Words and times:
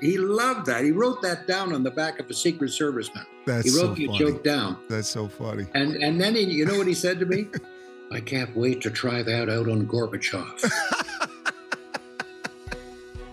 He 0.00 0.16
loved 0.16 0.66
that. 0.66 0.84
He 0.84 0.92
wrote 0.92 1.22
that 1.22 1.46
down 1.46 1.72
on 1.72 1.82
the 1.82 1.90
back 1.90 2.20
of 2.20 2.30
a 2.30 2.34
Secret 2.34 2.70
Service 2.70 3.12
man. 3.14 3.26
That's 3.46 3.64
he 3.64 3.76
wrote 3.76 3.88
so 3.88 3.94
the 3.94 4.06
funny. 4.06 4.18
joke 4.18 4.44
down. 4.44 4.76
That's 4.88 5.08
so 5.08 5.26
funny. 5.28 5.66
And 5.74 5.96
and 5.96 6.20
then 6.20 6.34
he, 6.36 6.42
you 6.42 6.64
know 6.64 6.78
what 6.78 6.86
he 6.86 6.94
said 6.94 7.18
to 7.20 7.26
me? 7.26 7.48
I 8.12 8.20
can't 8.20 8.56
wait 8.56 8.80
to 8.82 8.90
try 8.90 9.22
that 9.22 9.48
out 9.50 9.68
on 9.68 9.86
Gorbachev. 9.86 10.70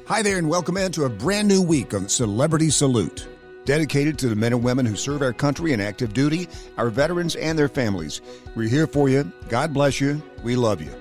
Hi 0.07 0.21
there, 0.21 0.37
and 0.37 0.49
welcome 0.49 0.77
into 0.77 1.05
a 1.05 1.09
brand 1.09 1.47
new 1.47 1.61
week 1.61 1.93
on 1.93 2.09
Celebrity 2.09 2.69
Salute. 2.69 3.27
Dedicated 3.63 4.19
to 4.19 4.27
the 4.29 4.35
men 4.35 4.53
and 4.53 4.63
women 4.63 4.85
who 4.85 4.95
serve 4.95 5.23
our 5.23 5.33
country 5.33 5.73
in 5.73 5.81
active 5.81 6.13
duty, 6.13 6.47
our 6.77 6.91
veterans, 6.91 7.35
and 7.35 7.57
their 7.57 7.69
families. 7.69 8.21
We're 8.53 8.69
here 8.69 8.85
for 8.85 9.09
you. 9.09 9.31
God 9.49 9.73
bless 9.73 9.99
you. 9.99 10.21
We 10.43 10.55
love 10.55 10.81
you. 10.81 10.93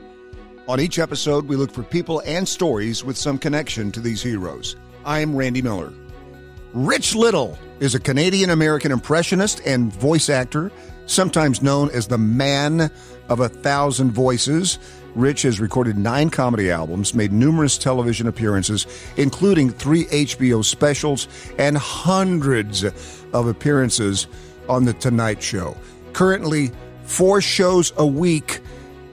On 0.67 0.81
each 0.81 0.99
episode, 0.99 1.47
we 1.47 1.57
look 1.57 1.71
for 1.71 1.83
people 1.83 2.23
and 2.25 2.49
stories 2.49 3.05
with 3.05 3.19
some 3.19 3.37
connection 3.37 3.93
to 3.93 4.01
these 4.01 4.23
heroes. 4.23 4.77
I'm 5.05 5.37
Randy 5.37 5.61
Miller. 5.61 5.93
Rich 6.73 7.15
Little 7.15 7.59
is 7.79 7.95
a 7.95 8.01
Canadian 8.01 8.51
American 8.51 8.91
impressionist 8.91 9.61
and 9.67 9.93
voice 9.93 10.31
actor, 10.31 10.73
sometimes 11.07 11.61
known 11.61 11.91
as 11.91 12.09
the 12.09 12.19
man 12.19 12.91
of 13.29 13.41
a 13.41 13.49
thousand 13.49 14.13
voices. 14.13 14.79
Rich 15.15 15.43
has 15.43 15.61
recorded 15.61 15.99
nine 15.99 16.31
comedy 16.31 16.71
albums, 16.71 17.15
made 17.15 17.33
numerous 17.33 17.77
television 17.77 18.27
appearances, 18.27 18.87
including 19.17 19.71
three 19.71 20.07
HBO 20.07 20.65
specials, 20.65 21.29
and 21.59 21.77
hundreds 21.77 22.83
of 22.83 23.47
appearances 23.47 24.27
on 24.69 24.87
The 24.87 24.95
Tonight 24.95 25.43
Show. 25.43 25.77
Currently, 26.15 26.73
four 27.03 27.43
shows 27.43 27.93
a 27.99 28.07
week 28.07 28.61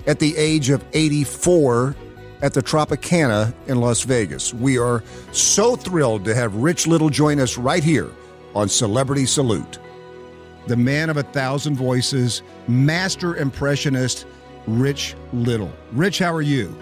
at 0.08 0.20
the 0.20 0.35
age 0.38 0.70
of 0.70 0.84
84 0.94 1.96
at 2.41 2.54
the 2.54 2.62
Tropicana 2.62 3.54
in 3.68 3.80
Las 3.80 4.02
Vegas. 4.02 4.54
We 4.54 4.77
are 4.77 5.04
so 5.32 5.76
thrilled 5.76 6.26
to 6.26 6.36
have 6.36 6.55
Rich 6.55 6.88
Little 6.88 7.10
join 7.10 7.40
us 7.40 7.57
right 7.57 7.84
here 7.84 8.10
on 8.55 8.68
Celebrity 8.68 9.26
Salute. 9.26 9.79
The 10.68 10.76
man 10.76 11.10
of 11.10 11.18
a 11.18 11.24
thousand 11.24 11.76
voices, 11.76 12.43
master 12.68 13.35
impressionist, 13.38 14.26
Rich 14.68 15.15
Little. 15.34 15.71
Rich, 15.91 16.20
how 16.20 16.34
are 16.34 16.41
you? 16.41 16.76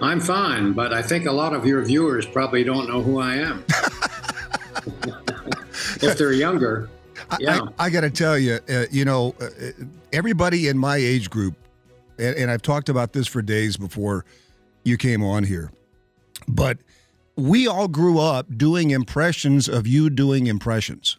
I'm 0.00 0.20
fine, 0.20 0.72
but 0.72 0.92
I 0.92 1.02
think 1.02 1.26
a 1.26 1.32
lot 1.32 1.54
of 1.54 1.66
your 1.66 1.84
viewers 1.84 2.26
probably 2.26 2.64
don't 2.64 2.88
know 2.88 3.00
who 3.00 3.20
I 3.20 3.36
am. 3.36 3.64
if 6.02 6.18
they're 6.18 6.32
younger, 6.32 6.90
yeah. 7.38 7.60
I, 7.78 7.86
I 7.86 7.90
got 7.90 8.00
to 8.02 8.10
tell 8.10 8.38
you, 8.38 8.58
uh, 8.68 8.84
you 8.90 9.04
know, 9.04 9.34
uh, 9.40 9.46
everybody 10.12 10.68
in 10.68 10.76
my 10.76 10.96
age 10.96 11.30
group, 11.30 11.54
and, 12.18 12.36
and 12.36 12.50
I've 12.50 12.62
talked 12.62 12.88
about 12.88 13.12
this 13.12 13.26
for 13.26 13.40
days 13.40 13.76
before 13.76 14.24
you 14.84 14.96
came 14.96 15.22
on 15.22 15.44
here, 15.44 15.72
but 16.46 16.78
we 17.36 17.66
all 17.66 17.88
grew 17.88 18.18
up 18.18 18.46
doing 18.56 18.90
impressions 18.90 19.68
of 19.68 19.86
you 19.86 20.10
doing 20.10 20.46
impressions. 20.46 21.18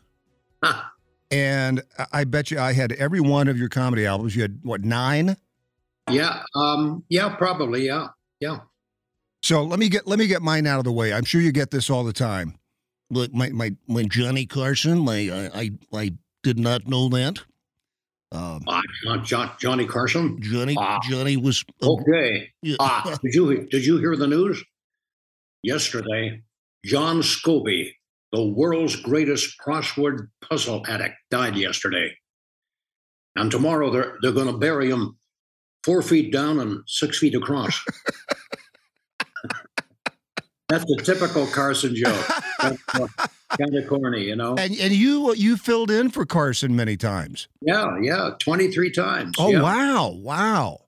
Huh. 0.63 0.83
And 1.31 1.81
I- 2.13 2.23
bet 2.23 2.51
you 2.51 2.59
I 2.59 2.73
had 2.73 2.91
every 2.93 3.19
one 3.19 3.47
of 3.47 3.57
your 3.57 3.69
comedy 3.69 4.05
albums. 4.05 4.35
You 4.35 4.43
had 4.43 4.59
what 4.63 4.83
nine? 4.83 5.37
yeah, 6.09 6.43
um, 6.53 7.03
yeah, 7.09 7.35
probably, 7.35 7.87
yeah, 7.87 8.09
yeah. 8.39 8.59
So 9.41 9.63
let 9.63 9.79
me 9.79 9.89
get 9.89 10.07
let 10.07 10.19
me 10.19 10.27
get 10.27 10.41
mine 10.41 10.65
out 10.67 10.77
of 10.79 10.85
the 10.85 10.91
way. 10.91 11.13
I'm 11.13 11.23
sure 11.25 11.41
you 11.41 11.51
get 11.51 11.71
this 11.71 11.89
all 11.89 12.03
the 12.03 12.13
time. 12.13 12.57
Look, 13.09 13.33
my 13.33 13.49
my 13.49 13.75
my 13.87 14.03
Johnny 14.03 14.45
Carson. 14.45 14.99
My 14.99 15.49
I 15.53 15.59
I, 15.59 15.71
I 15.93 16.13
did 16.43 16.57
not 16.57 16.87
know 16.87 17.09
that. 17.09 17.43
Um, 18.31 18.63
Uh, 18.67 18.81
John, 19.03 19.23
John, 19.25 19.51
Johnny 19.59 19.85
Carson. 19.85 20.37
Johnny 20.41 20.75
Ah. 20.77 20.99
Johnny 21.09 21.37
was 21.37 21.63
Okay. 21.81 22.51
yeah. 22.61 22.75
Ah, 22.79 23.17
did 23.23 23.33
you 23.33 23.67
did 23.69 23.85
you 23.85 23.97
hear 23.97 24.15
the 24.15 24.27
news? 24.27 24.63
Yesterday, 25.63 26.43
John 26.83 27.21
Scobie, 27.21 27.91
the 28.31 28.43
world's 28.43 28.95
greatest 28.95 29.55
crossword 29.65 30.29
puzzle 30.41 30.83
addict, 30.87 31.15
died 31.31 31.55
yesterday. 31.55 32.17
And 33.35 33.49
tomorrow 33.51 33.91
they're 33.91 34.17
they're 34.21 34.31
going 34.31 34.47
to 34.51 34.57
bury 34.57 34.89
him 34.89 35.17
four 35.83 36.01
feet 36.01 36.31
down 36.33 36.59
and 36.59 36.79
six 36.87 37.17
feet 37.19 37.35
across. 37.35 37.79
That's 40.67 40.83
a 40.91 40.95
typical 41.03 41.45
Carson 41.47 41.95
joke. 41.95 42.25
Kind 43.57 43.75
of 43.75 43.87
corny, 43.87 44.23
you 44.25 44.35
know. 44.35 44.55
and 44.57 44.75
and 44.79 44.93
you 44.93 45.33
you 45.35 45.57
filled 45.57 45.91
in 45.91 46.09
for 46.09 46.25
Carson 46.25 46.75
many 46.75 46.97
times. 46.97 47.47
Yeah, 47.61 47.97
yeah, 48.01 48.31
twenty 48.39 48.71
three 48.71 48.91
times. 48.91 49.35
Oh 49.39 49.49
yeah. 49.51 49.61
wow, 49.61 50.09
wow. 50.09 50.79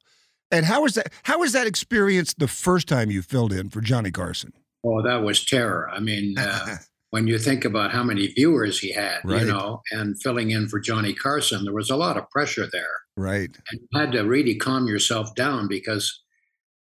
And 0.51 0.66
how 0.66 0.81
was 0.83 0.94
that? 0.95 1.11
How 1.23 1.39
was 1.39 1.51
that 1.53 1.67
experience 1.67 2.33
the 2.33 2.47
first 2.47 2.88
time 2.88 3.11
you 3.11 3.22
filled 3.22 3.51
in 3.53 3.69
for 3.69 3.81
Johnny 3.81 4.11
Carson? 4.11 4.53
Oh, 4.85 5.01
that 5.01 5.17
was 5.23 5.44
terror. 5.44 5.89
I 5.91 6.00
mean, 6.00 6.35
uh, 6.38 6.77
when 7.09 7.27
you 7.27 7.38
think 7.39 7.66
about 7.66 7.91
how 7.91 8.03
many 8.03 8.27
viewers 8.27 8.79
he 8.79 8.91
had, 8.94 9.19
Right. 9.25 9.41
you 9.41 9.47
know, 9.47 9.81
and 9.91 10.16
filling 10.22 10.51
in 10.51 10.67
for 10.69 10.79
Johnny 10.79 11.13
Carson, 11.13 11.63
there 11.66 11.73
was 11.73 11.89
a 11.89 11.95
lot 11.97 12.16
of 12.17 12.29
pressure 12.29 12.67
there. 12.72 12.94
Right. 13.17 13.50
And 13.72 13.81
you 13.81 14.00
had 14.00 14.11
to 14.13 14.22
really 14.22 14.56
calm 14.56 14.88
yourself 14.88 15.33
down 15.35 15.67
because, 15.67 16.22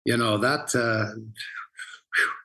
you 0.05 0.15
know, 0.15 0.37
that 0.37 0.73
uh, 0.75 1.11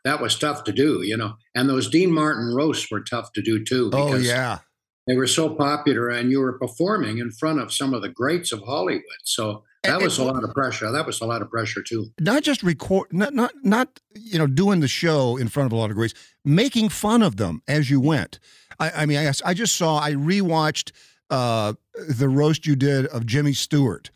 that 0.05 0.21
was 0.21 0.39
tough 0.39 0.65
to 0.65 0.73
do, 0.73 1.03
you 1.03 1.17
know. 1.17 1.35
And 1.55 1.69
those 1.69 1.89
Dean 1.89 2.13
Martin 2.13 2.55
roasts 2.55 2.91
were 2.91 3.01
tough 3.03 3.33
to 3.33 3.43
do 3.43 3.63
too 3.65 3.91
Oh 3.93 4.07
because 4.07 4.27
yeah. 4.27 4.59
they 5.07 5.15
were 5.17 5.27
so 5.27 5.49
popular 5.55 6.09
and 6.09 6.31
you 6.31 6.41
were 6.41 6.59
performing 6.59 7.19
in 7.19 7.31
front 7.31 7.61
of 7.61 7.73
some 7.73 7.95
of 7.95 8.03
the 8.03 8.09
greats 8.09 8.53
of 8.53 8.61
Hollywood. 8.63 9.03
So 9.25 9.65
that 9.85 9.95
And- 9.95 10.03
was 10.05 10.19
a 10.19 10.25
lot 10.25 10.45
of 10.45 10.53
pressure. 10.55 10.91
That 10.93 11.07
was 11.07 11.21
a 11.21 11.27
lot 11.27 11.43
of 11.43 11.51
pressure 11.51 11.83
too. 11.83 12.07
Not 12.21 12.43
just 12.43 12.63
record, 12.63 13.13
not 13.13 13.35
not 13.35 13.53
not 13.65 14.01
you 14.15 14.39
know 14.39 14.47
doing 14.47 14.81
the 14.81 14.89
show 14.89 15.37
in 15.37 15.49
front 15.49 15.67
of 15.67 15.73
a 15.73 15.77
lot 15.77 15.91
of 15.91 15.97
greats, 15.97 16.15
making 16.45 16.89
fun 16.91 17.23
of 17.23 17.37
them 17.37 17.63
as 17.67 17.91
you 17.91 18.01
went. 18.01 18.39
I, 18.79 18.91
I 19.03 19.07
mean, 19.07 19.19
I, 19.19 19.33
I 19.45 19.55
just 19.55 19.77
saw, 19.77 19.99
I 19.99 20.13
rewatched 20.13 20.93
uh, 21.31 21.75
the 22.09 22.29
roast 22.29 22.67
you 22.67 22.75
did 22.77 23.07
of 23.07 23.27
Jimmy 23.27 23.53
Stewart, 23.53 24.11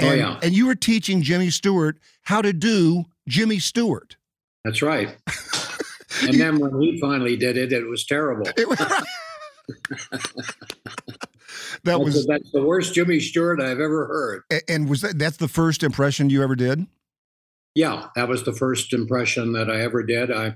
Oh, 0.00 0.12
yeah. 0.12 0.38
and 0.42 0.54
you 0.54 0.66
were 0.66 0.74
teaching 0.74 1.22
Jimmy 1.22 1.50
Stewart 1.50 1.98
how 2.22 2.42
to 2.42 2.52
do 2.52 3.04
Jimmy 3.28 3.58
Stewart. 3.58 4.16
That's 4.66 4.82
right. 4.82 5.16
And 6.22 6.40
then 6.40 6.58
when 6.60 6.80
he 6.80 6.98
finally 6.98 7.36
did 7.36 7.58
it, 7.58 7.74
it 7.74 7.86
was 7.86 8.06
terrible. 8.06 8.46
It 8.56 8.66
was, 8.66 8.78
that 8.78 9.04
That's, 11.84 11.98
was 11.98 12.26
that's 12.26 12.50
the 12.52 12.62
worst 12.62 12.94
Jimmy 12.94 13.20
Stewart 13.20 13.60
I've 13.60 13.80
ever 13.80 14.06
heard. 14.06 14.42
A- 14.50 14.70
And 14.70 14.88
was 14.88 15.02
that 15.02 15.18
that's 15.18 15.36
the 15.36 15.48
first 15.48 15.82
impression 15.82 16.30
you 16.30 16.42
ever 16.42 16.56
did? 16.56 16.86
Yeah, 17.74 18.06
that 18.16 18.28
was 18.28 18.44
the 18.44 18.54
first 18.54 18.94
impression 18.94 19.52
that 19.52 19.70
I 19.70 19.80
ever 19.82 20.02
did. 20.02 20.32
I 20.32 20.54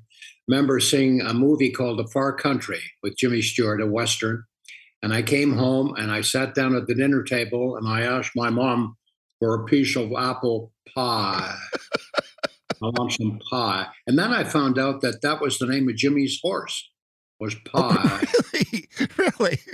remember 0.48 0.80
seeing 0.80 1.20
a 1.20 1.34
movie 1.34 1.70
called 1.70 1.98
The 1.98 2.06
Far 2.08 2.32
Country 2.32 2.80
with 3.02 3.18
Jimmy 3.18 3.42
Stewart, 3.42 3.82
a 3.82 3.86
Western. 3.86 4.44
And 5.02 5.12
I 5.12 5.20
came 5.20 5.52
home 5.58 5.94
and 5.98 6.10
I 6.10 6.22
sat 6.22 6.54
down 6.54 6.74
at 6.74 6.86
the 6.86 6.94
dinner 6.94 7.22
table 7.22 7.76
and 7.76 7.86
I 7.86 8.02
asked 8.02 8.32
my 8.34 8.48
mom 8.48 8.96
for 9.40 9.54
a 9.54 9.64
piece 9.66 9.94
of 9.96 10.10
apple 10.18 10.72
pie. 10.94 11.54
I 12.82 12.86
want 12.86 13.12
some 13.12 13.38
pie. 13.50 13.86
And 14.06 14.18
then 14.18 14.32
I 14.32 14.44
found 14.44 14.78
out 14.78 15.00
that 15.02 15.20
that 15.22 15.40
was 15.40 15.58
the 15.58 15.66
name 15.66 15.88
of 15.88 15.96
Jimmy's 15.96 16.38
horse, 16.42 16.88
was 17.38 17.54
Pie. 17.66 18.22
really, 18.52 18.88
really. 19.16 19.58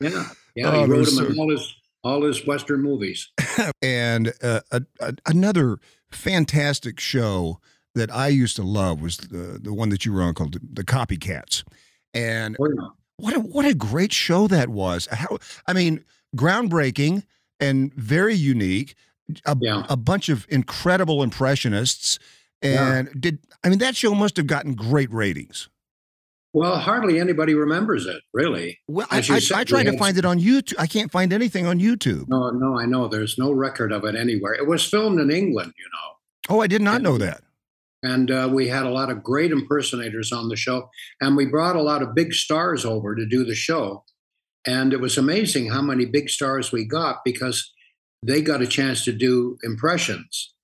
Yeah, 0.00 0.28
yeah. 0.54 0.70
Oh, 0.70 0.84
he 0.84 0.90
wrote 0.92 1.08
him 1.08 1.18
are- 1.18 1.30
in 1.32 1.38
all 1.38 1.50
his 1.50 1.74
all 2.04 2.22
his 2.22 2.46
Western 2.46 2.82
movies. 2.82 3.28
And 3.82 4.32
uh, 4.42 4.60
a, 4.70 4.82
a, 5.00 5.14
another 5.26 5.78
fantastic 6.12 7.00
show 7.00 7.58
that 7.96 8.08
I 8.14 8.28
used 8.28 8.54
to 8.56 8.62
love 8.62 9.00
was 9.02 9.16
the 9.16 9.58
the 9.60 9.72
one 9.74 9.88
that 9.88 10.04
you 10.06 10.12
were 10.12 10.22
on 10.22 10.34
called 10.34 10.52
the, 10.54 10.60
the 10.72 10.84
Copycats. 10.84 11.64
And 12.14 12.56
Oh, 12.60 12.68
yeah. 12.68 12.88
what 13.16 13.34
a, 13.36 13.40
what 13.40 13.64
a 13.64 13.74
great 13.74 14.12
show 14.12 14.46
that 14.46 14.68
was. 14.68 15.08
How 15.10 15.38
I 15.66 15.72
mean, 15.72 16.04
groundbreaking 16.36 17.24
and 17.58 17.92
very 17.94 18.34
unique. 18.34 18.94
A, 19.44 19.56
Yeah. 19.60 19.84
a 19.88 19.96
bunch 19.96 20.28
of 20.28 20.46
incredible 20.48 21.22
impressionists. 21.22 22.18
Yeah. 22.62 22.94
And 22.94 23.20
did 23.20 23.38
I 23.62 23.68
mean 23.68 23.78
that 23.78 23.96
show 23.96 24.14
must 24.14 24.36
have 24.36 24.46
gotten 24.46 24.74
great 24.74 25.12
ratings? 25.12 25.68
Well, 26.54 26.78
hardly 26.78 27.20
anybody 27.20 27.54
remembers 27.54 28.06
it, 28.06 28.22
really. 28.32 28.78
Well, 28.88 29.06
I, 29.10 29.18
I, 29.18 29.20
said, 29.20 29.56
I 29.58 29.64
tried 29.64 29.84
to 29.84 29.98
find 29.98 30.16
it 30.16 30.24
on 30.24 30.40
YouTube. 30.40 30.74
I 30.78 30.86
can't 30.86 31.12
find 31.12 31.32
anything 31.32 31.66
on 31.66 31.78
YouTube. 31.78 32.26
No, 32.28 32.50
no, 32.50 32.78
I 32.78 32.86
know. 32.86 33.06
There's 33.06 33.36
no 33.38 33.52
record 33.52 33.92
of 33.92 34.04
it 34.04 34.14
anywhere. 34.16 34.54
It 34.54 34.66
was 34.66 34.82
filmed 34.84 35.20
in 35.20 35.30
England, 35.30 35.72
you 35.78 35.84
know, 35.84 36.56
Oh, 36.56 36.60
I 36.62 36.66
did 36.66 36.80
not 36.80 37.02
know 37.02 37.18
that. 37.18 37.42
and 38.02 38.30
uh, 38.30 38.48
we 38.50 38.68
had 38.68 38.86
a 38.86 38.90
lot 38.90 39.10
of 39.10 39.22
great 39.22 39.52
impersonators 39.52 40.32
on 40.32 40.48
the 40.48 40.56
show, 40.56 40.88
and 41.20 41.36
we 41.36 41.44
brought 41.44 41.76
a 41.76 41.82
lot 41.82 42.00
of 42.02 42.14
big 42.14 42.32
stars 42.32 42.84
over 42.84 43.14
to 43.14 43.26
do 43.26 43.44
the 43.44 43.54
show, 43.54 44.04
and 44.66 44.94
it 44.94 45.00
was 45.00 45.18
amazing 45.18 45.68
how 45.68 45.82
many 45.82 46.06
big 46.06 46.30
stars 46.30 46.72
we 46.72 46.84
got 46.86 47.18
because 47.26 47.70
they 48.22 48.42
got 48.42 48.62
a 48.62 48.66
chance 48.66 49.04
to 49.04 49.12
do 49.12 49.58
impressions, 49.62 50.54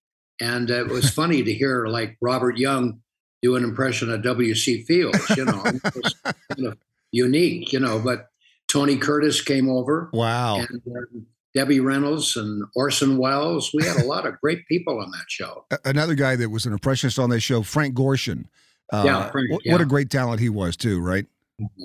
and 0.41 0.71
it 0.71 0.89
was 0.89 1.11
funny 1.15 1.43
to 1.43 1.53
hear 1.53 1.87
like 1.87 2.17
Robert 2.21 2.59
Young 2.59 3.01
do 3.43 3.57
an 3.57 3.65
impression 3.65 4.11
of 4.11 4.23
W.C. 4.23 4.85
Fields, 4.85 5.37
you 5.37 5.45
know, 5.45 5.63
it 5.67 5.83
was 5.95 6.15
kind 6.25 6.67
of 6.67 6.79
unique, 7.13 7.73
you 7.73 7.81
know, 7.81 7.99
but. 7.99 8.29
Tony 8.67 8.97
Curtis 8.97 9.41
came 9.41 9.69
over. 9.69 10.11
Wow. 10.13 10.57
and 10.57 10.83
uh, 10.89 11.21
Debbie 11.55 11.79
Reynolds 11.79 12.37
and 12.37 12.65
Orson 12.75 13.17
Welles. 13.17 13.71
We 13.73 13.85
had 13.85 13.99
a 13.99 14.05
lot 14.05 14.27
of 14.27 14.41
great 14.41 14.67
people 14.67 14.99
on 14.99 15.11
that 15.13 15.27
show. 15.29 15.65
Another 15.85 16.15
guy 16.17 16.35
that 16.37 16.51
was 16.51 16.67
an 16.67 16.73
impressionist 16.73 17.19
on 17.19 17.31
that 17.31 17.41
show, 17.41 17.63
Frank 17.63 17.95
Gorshin. 17.95 18.47
Uh, 18.93 19.05
yeah, 19.07 19.31
Frank, 19.31 19.51
what, 19.53 19.63
yeah. 19.65 19.73
what 19.73 19.81
a 19.81 19.87
great 19.87 20.11
talent 20.11 20.41
he 20.41 20.49
was 20.49 20.77
too, 20.77 21.01
right? 21.01 21.27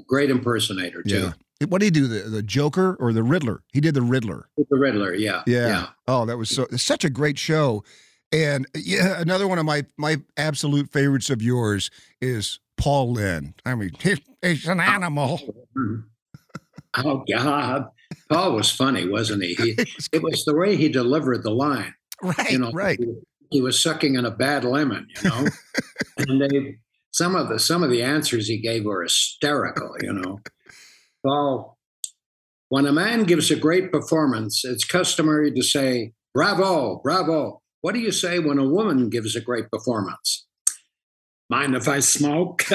Great 0.07 0.31
impersonator 0.31 1.03
too. 1.03 1.15
Yeah. 1.15 1.33
What 1.67 1.81
did 1.81 1.85
he 1.85 1.91
do? 2.01 2.07
The, 2.07 2.29
the 2.29 2.41
Joker 2.43 2.95
or 2.99 3.11
the 3.11 3.23
Riddler? 3.23 3.61
He 3.73 3.81
did 3.81 3.93
the 3.93 4.01
Riddler. 4.01 4.47
The 4.57 4.77
Riddler, 4.77 5.13
yeah. 5.13 5.43
Yeah. 5.45 5.87
Oh, 6.07 6.25
that 6.25 6.37
was 6.37 6.49
so 6.49 6.65
such 6.77 7.03
a 7.03 7.09
great 7.09 7.37
show. 7.37 7.83
And 8.31 8.65
yeah, 8.75 9.19
another 9.19 9.47
one 9.47 9.57
of 9.59 9.65
my 9.65 9.85
my 9.97 10.21
absolute 10.37 10.89
favorites 10.91 11.29
of 11.29 11.41
yours 11.41 11.89
is 12.21 12.59
Paul 12.77 13.13
Lynde. 13.13 13.55
I 13.65 13.75
mean, 13.75 13.91
he's, 13.99 14.21
he's 14.41 14.67
an 14.67 14.79
animal. 14.79 15.39
Mhm. 15.77 16.03
Oh 16.97 17.23
God. 17.29 17.87
Paul 18.31 18.53
was 18.53 18.71
funny, 18.71 19.07
wasn't 19.07 19.43
he? 19.43 19.53
he 19.55 19.71
It 20.13 20.23
was 20.23 20.43
the 20.45 20.55
way 20.55 20.75
he 20.75 20.89
delivered 20.89 21.43
the 21.43 21.51
line. 21.51 21.93
right, 22.21 22.51
you 22.51 22.59
know, 22.59 22.71
right. 22.71 22.99
He, 22.99 23.13
he 23.51 23.61
was 23.61 23.81
sucking 23.81 24.15
in 24.15 24.25
a 24.25 24.31
bad 24.31 24.63
lemon, 24.63 25.07
you 25.23 25.29
know. 25.29 25.47
and 26.17 26.41
they 26.41 26.77
some 27.11 27.35
of 27.35 27.49
the 27.49 27.59
some 27.59 27.83
of 27.83 27.89
the 27.89 28.01
answers 28.03 28.47
he 28.47 28.57
gave 28.59 28.85
were 28.85 29.03
hysterical, 29.03 29.95
you 30.01 30.13
know. 30.13 30.39
Well, 31.23 31.77
when 32.69 32.85
a 32.85 32.93
man 32.93 33.23
gives 33.23 33.51
a 33.51 33.55
great 33.55 33.91
performance, 33.91 34.63
it's 34.63 34.85
customary 34.85 35.51
to 35.51 35.63
say, 35.63 36.13
Bravo, 36.33 37.01
bravo. 37.03 37.61
What 37.81 37.93
do 37.93 37.99
you 37.99 38.11
say 38.11 38.39
when 38.39 38.59
a 38.59 38.67
woman 38.67 39.09
gives 39.09 39.35
a 39.35 39.41
great 39.41 39.71
performance? 39.71 40.45
Mind 41.49 41.75
if 41.75 41.87
I 41.87 41.99
smoke? 41.99 42.63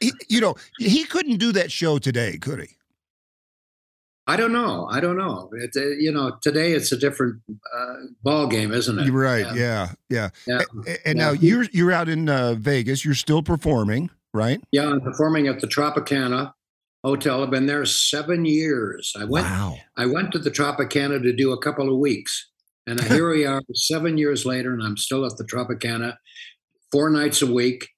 He, 0.00 0.12
you 0.28 0.40
know, 0.40 0.56
he 0.78 1.04
couldn't 1.04 1.36
do 1.36 1.52
that 1.52 1.70
show 1.70 1.98
today, 1.98 2.36
could 2.38 2.60
he? 2.60 2.70
I 4.26 4.36
don't 4.36 4.52
know. 4.52 4.86
I 4.90 5.00
don't 5.00 5.16
know. 5.16 5.50
It, 5.54 5.70
you 6.00 6.12
know, 6.12 6.36
today 6.42 6.72
it's 6.72 6.92
a 6.92 6.96
different 6.96 7.40
uh, 7.76 7.94
ball 8.22 8.46
game, 8.46 8.72
isn't 8.72 8.98
it? 8.98 9.06
You're 9.06 9.20
right. 9.20 9.46
Yeah. 9.56 9.88
Yeah, 10.08 10.28
yeah. 10.46 10.58
Yeah. 10.58 10.60
A- 10.86 10.90
a- 10.90 11.08
And 11.08 11.18
Yeah. 11.18 11.24
now 11.24 11.30
you're 11.32 11.64
you're 11.72 11.92
out 11.92 12.08
in 12.08 12.28
uh, 12.28 12.54
Vegas. 12.54 13.04
You're 13.04 13.14
still 13.14 13.42
performing, 13.42 14.10
right? 14.32 14.60
Yeah, 14.70 14.88
I'm 14.88 15.00
performing 15.00 15.48
at 15.48 15.60
the 15.60 15.66
Tropicana 15.66 16.52
Hotel. 17.02 17.42
I've 17.42 17.50
been 17.50 17.66
there 17.66 17.84
seven 17.84 18.44
years. 18.44 19.12
I 19.18 19.24
went. 19.24 19.46
Wow. 19.46 19.78
I 19.96 20.06
went 20.06 20.30
to 20.32 20.38
the 20.38 20.50
Tropicana 20.52 21.20
to 21.20 21.32
do 21.32 21.52
a 21.52 21.58
couple 21.60 21.92
of 21.92 21.98
weeks, 21.98 22.48
and 22.86 23.00
here 23.02 23.28
we 23.30 23.44
are, 23.52 23.60
seven 23.74 24.18
years 24.18 24.46
later, 24.46 24.72
and 24.72 24.82
I'm 24.84 24.96
still 24.96 25.26
at 25.26 25.36
the 25.36 25.44
Tropicana, 25.44 26.16
four 26.92 27.10
nights 27.10 27.42
a 27.42 27.52
week, 27.52 27.88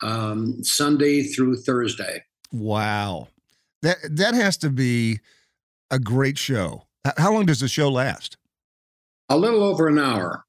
um, 0.00 0.62
Sunday 0.62 1.24
through 1.24 1.56
Thursday. 1.62 2.22
Wow. 2.52 3.28
That 3.82 3.96
that 4.10 4.34
has 4.34 4.56
to 4.58 4.70
be 4.70 5.18
a 5.92 5.98
great 6.00 6.38
show. 6.38 6.86
How 7.16 7.32
long 7.32 7.46
does 7.46 7.60
the 7.60 7.68
show 7.68 7.88
last? 7.90 8.36
A 9.28 9.36
little 9.36 9.62
over 9.62 9.86
an 9.86 9.98
hour, 9.98 10.44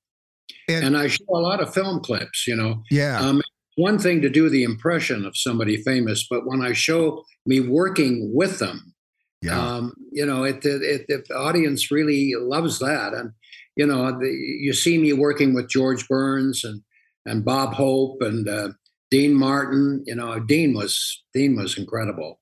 And- 0.67 0.85
and 0.85 0.97
I 0.97 1.07
show 1.07 1.25
a 1.29 1.39
lot 1.39 1.61
of 1.61 1.73
film 1.73 1.99
clips. 1.99 2.47
You 2.47 2.55
know, 2.55 2.83
Yeah. 2.89 3.19
Um, 3.19 3.41
one 3.75 3.97
thing 3.99 4.21
to 4.21 4.29
do 4.29 4.49
the 4.49 4.63
impression 4.63 5.25
of 5.25 5.35
somebody 5.35 5.77
famous, 5.77 6.27
but 6.29 6.45
when 6.45 6.61
I 6.61 6.73
show 6.73 7.23
me 7.45 7.59
working 7.59 8.31
with 8.33 8.59
them, 8.59 8.93
yeah. 9.41 9.59
um, 9.59 9.93
you 10.11 10.25
know, 10.25 10.43
it, 10.43 10.63
it, 10.63 11.05
it, 11.09 11.27
the 11.27 11.35
audience 11.35 11.91
really 11.91 12.33
loves 12.37 12.79
that. 12.79 13.13
And, 13.13 13.31
you 13.75 13.87
know, 13.87 14.11
the, 14.17 14.27
you 14.27 14.73
see 14.73 14.97
me 14.99 15.11
working 15.13 15.53
with 15.53 15.69
George 15.69 16.07
Burns 16.07 16.63
and, 16.63 16.81
and 17.25 17.43
Bob 17.43 17.73
Hope 17.73 18.21
and 18.21 18.47
uh, 18.47 18.69
Dean 19.09 19.33
Martin. 19.33 20.03
You 20.05 20.15
know, 20.15 20.39
Dean 20.39 20.73
was 20.75 21.23
Dean 21.33 21.55
was 21.55 21.77
incredible. 21.77 22.39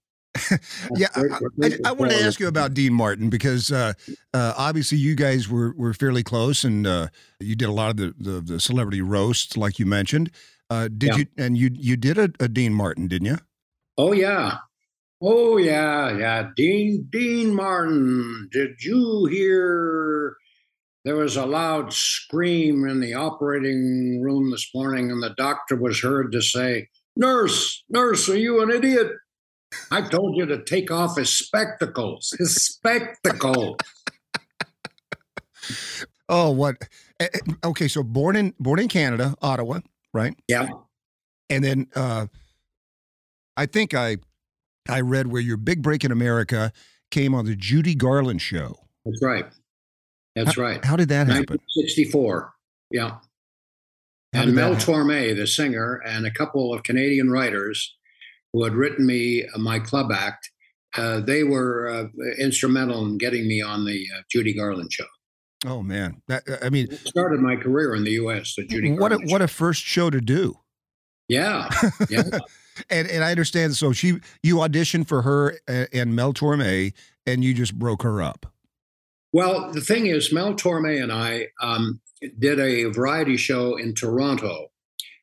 Yeah. 0.96 1.08
I, 1.16 1.22
I, 1.64 1.70
I 1.88 1.92
want 1.92 2.12
to 2.12 2.18
ask 2.24 2.40
you 2.40 2.48
about 2.48 2.74
Dean 2.74 2.94
Martin 2.94 3.30
because 3.30 3.72
uh, 3.72 3.94
uh, 4.34 4.54
obviously 4.58 4.98
you 4.98 5.16
guys 5.16 5.50
were 5.50 5.74
were 5.78 5.94
fairly 5.94 6.24
close 6.24 6.64
and 6.64 6.88
uh, 6.88 7.08
you 7.40 7.56
did 7.56 7.68
a 7.68 7.72
lot 7.74 7.90
of 7.92 7.98
the, 7.98 8.14
the, 8.18 8.42
the 8.42 8.60
celebrity 8.60 9.02
roasts, 9.02 9.58
like 9.58 9.78
you 9.80 9.86
mentioned. 9.86 10.32
Uh, 10.70 10.88
did 10.88 11.10
Yeah. 11.10 11.18
you? 11.18 11.26
And 11.38 11.58
you 11.58 11.70
you 11.74 11.98
did 11.98 12.18
a, 12.18 12.32
a 12.40 12.48
Dean 12.48 12.74
Martin, 12.74 13.08
didn't 13.08 13.28
you? 13.28 13.38
Oh 13.98 14.14
yeah. 14.14 14.58
Oh 15.22 15.58
yeah, 15.58 16.18
yeah. 16.18 16.50
Dean 16.56 17.08
Dean 17.12 17.54
Martin. 17.54 18.48
Did 18.52 18.82
you 18.84 19.26
hear 19.26 20.38
there 21.04 21.16
was 21.18 21.36
a 21.36 21.46
loud 21.46 21.92
scream 21.94 22.88
in 22.88 23.02
the 23.02 23.16
operating 23.16 24.22
room 24.22 24.52
this 24.52 24.70
morning 24.74 25.12
and 25.12 25.22
the 25.22 25.34
doctor 25.36 25.76
was 25.76 26.00
heard 26.02 26.32
to 26.32 26.42
say, 26.42 26.88
"Nurse, 27.18 27.84
nurse, 27.90 28.30
are 28.30 28.38
you 28.38 28.62
an 28.64 28.70
idiot? 28.72 29.12
I 29.90 30.02
told 30.02 30.36
you 30.38 30.46
to 30.48 30.64
take 30.64 30.92
off 30.92 31.18
his 31.18 31.32
spectacles. 31.32 32.34
His 32.38 32.56
spectacles." 32.56 33.78
Oh, 36.30 36.52
what? 36.52 36.78
eh, 37.20 37.28
eh, 37.34 37.54
Okay, 37.64 37.88
so 37.88 38.04
born 38.04 38.36
in 38.36 38.54
born 38.60 38.80
in 38.80 38.88
Canada, 38.88 39.36
Ottawa, 39.42 39.80
right? 40.14 40.34
Yeah. 40.48 40.70
And 41.50 41.64
then 41.64 41.88
uh, 41.96 42.28
I 43.58 43.66
think 43.66 43.94
I 43.94 44.18
I 44.90 45.02
read 45.02 45.28
where 45.28 45.42
your 45.42 45.58
big 45.58 45.82
break 45.82 46.04
in 46.04 46.12
America 46.12 46.72
came 47.12 47.36
on 47.36 47.46
the 47.46 47.56
Judy 47.56 47.96
Garland 47.96 48.42
show. 48.42 48.78
That's 49.06 49.22
right. 49.22 49.46
That's 50.36 50.58
right. 50.58 50.84
How 50.86 50.96
did 50.96 51.10
that 51.10 51.28
happen? 51.28 51.60
1964. 51.76 52.54
Yeah. 52.92 53.18
How 54.34 54.44
and 54.44 54.56
Mel? 54.56 54.76
Torme, 54.76 55.36
the 55.36 55.46
singer, 55.46 56.02
and 56.06 56.26
a 56.26 56.32
couple 56.32 56.74
of 56.74 56.84
Canadian 56.84 57.30
writers 57.30 57.98
who 58.54 58.64
had 58.64 58.74
written 58.74 59.06
me 59.06 59.46
uh, 59.54 59.58
my 59.58 59.80
club 59.80 60.12
act, 60.12 60.50
uh, 60.98 61.22
they 61.22 61.44
were 61.44 61.90
uh, 61.90 62.06
instrumental 62.40 63.06
in 63.06 63.18
getting 63.18 63.48
me 63.48 63.62
on 63.62 63.86
the 63.86 64.06
uh, 64.16 64.22
Judy 64.30 64.54
Garland 64.54 64.92
show. 64.92 65.06
Oh 65.66 65.82
man, 65.84 66.22
that, 66.28 66.44
I 66.62 66.70
mean, 66.70 66.88
It 66.92 67.08
started 67.08 67.40
my 67.40 67.56
career 67.56 67.94
in 67.96 68.04
the 68.04 68.12
U.S. 68.12 68.56
The 68.58 68.66
Judy 68.66 68.92
what 68.92 69.12
a, 69.12 69.16
Garland. 69.16 69.32
what 69.32 69.42
a 69.42 69.48
first 69.48 69.84
show 69.84 70.10
to 70.10 70.20
do. 70.20 70.58
yeah, 71.28 71.70
yeah. 72.10 72.24
And 72.90 73.08
and 73.08 73.24
I 73.24 73.32
understand. 73.32 73.76
So 73.76 73.92
she 73.92 74.20
you 74.42 74.56
auditioned 74.58 75.08
for 75.08 75.22
her 75.22 75.60
and, 75.68 75.88
and 75.94 76.16
Mel 76.16 76.34
Torme, 76.34 76.94
and 77.28 77.44
you 77.44 77.54
just 77.54 77.78
broke 77.78 78.02
her 78.02 78.22
up. 78.22 78.48
Well, 79.34 79.72
the 79.72 79.82
thing 79.82 80.08
is, 80.08 80.34
Mel 80.34 80.56
Torme 80.56 81.02
and 81.02 81.12
I 81.12 81.48
um, 81.62 82.02
did 82.40 82.60
a 82.60 82.86
variety 82.86 83.38
show 83.38 83.78
in 83.78 83.94
Toronto, 83.94 84.72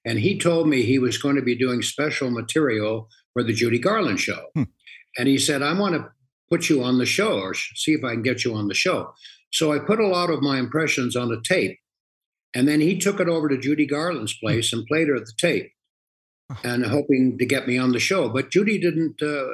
and 0.05 0.19
he 0.19 0.39
told 0.39 0.69
me 0.69 0.83
he 0.83 0.99
was 0.99 1.19
going 1.19 1.37
to 1.37 1.43
be 1.43 1.57
doing 1.57 1.83
special 1.83 2.31
material 2.31 3.09
for 3.33 3.43
the 3.43 3.53
Judy 3.53 3.79
Garland 3.79 4.21
show. 4.21 4.47
Hmm. 4.55 4.65
And 5.17 5.29
he 5.29 5.39
said, 5.39 5.63
I 5.63 5.73
want 5.73 5.95
to 5.95 6.11
put 6.51 6.69
you 6.69 6.83
on 6.83 6.99
the 6.99 7.07
show 7.07 7.41
or 7.41 7.55
see 7.55 7.93
if 7.93 8.05
I 8.05 8.13
can 8.13 8.23
get 8.23 8.45
you 8.45 8.55
on 8.55 8.69
the 8.69 8.75
show. 8.75 9.13
So 9.53 9.73
I 9.73 9.79
put 9.79 10.01
a 10.01 10.07
lot 10.07 10.31
of 10.31 10.43
my 10.43 10.59
impressions 10.59 11.17
on 11.17 11.33
a 11.33 11.41
tape. 11.41 11.79
And 12.55 12.67
then 12.67 12.81
he 12.81 12.99
took 12.99 13.21
it 13.21 13.29
over 13.29 13.49
to 13.49 13.59
Judy 13.59 13.87
Garland's 13.87 14.37
place 14.39 14.73
and 14.73 14.87
played 14.87 15.09
her 15.09 15.19
the 15.19 15.33
tape 15.37 15.73
and 16.65 16.87
hoping 16.87 17.37
to 17.39 17.47
get 17.47 17.69
me 17.69 17.79
on 17.79 17.93
the 17.93 17.99
show. 17.99 18.29
But 18.29 18.51
Judy 18.51 18.79
didn't 18.79 19.23
uh, 19.23 19.45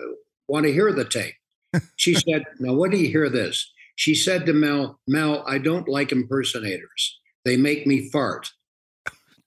want 0.47 0.67
to 0.67 0.73
hear 0.73 0.93
the 0.93 1.05
tape. 1.05 1.35
She 1.97 2.15
said, 2.15 2.45
Now, 2.61 2.75
what 2.75 2.93
do 2.93 2.99
you 2.99 3.09
hear 3.09 3.29
this? 3.29 3.73
She 3.97 4.15
said 4.15 4.47
to 4.47 4.53
Mel, 4.53 5.01
Mel, 5.09 5.45
I 5.47 5.59
don't 5.59 5.89
like 5.89 6.13
impersonators. 6.13 7.19
They 7.45 7.57
make 7.57 7.85
me 7.85 8.09
fart. 8.11 8.53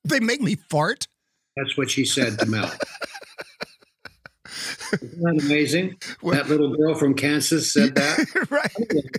They 0.03 0.19
make 0.19 0.41
me 0.41 0.57
fart. 0.69 1.07
That's 1.55 1.77
what 1.77 1.89
she 1.89 2.03
said 2.05 2.37
to 2.39 2.45
Mel. 2.45 2.71
Isn't 4.93 5.21
that 5.21 5.43
amazing? 5.45 5.97
Well- 6.21 6.35
that 6.35 6.49
little 6.49 6.75
girl 6.75 6.95
from 6.95 7.13
Kansas 7.13 7.71
said 7.73 7.95
that. 7.95 8.47
right. 8.49 9.05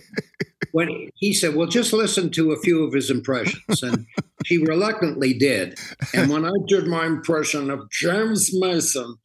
When 0.71 1.09
he 1.15 1.33
said, 1.33 1.55
Well, 1.55 1.65
just 1.65 1.93
listen 1.93 2.29
to 2.31 2.51
a 2.51 2.59
few 2.59 2.83
of 2.83 2.93
his 2.93 3.09
impressions. 3.09 3.81
And 3.81 4.05
she 4.45 4.59
reluctantly 4.59 5.33
did. 5.33 5.79
And 6.13 6.29
when 6.29 6.45
I 6.45 6.51
did 6.67 6.85
my 6.85 7.07
impression 7.07 7.71
of 7.71 7.89
James 7.89 8.51
Mason, 8.53 9.15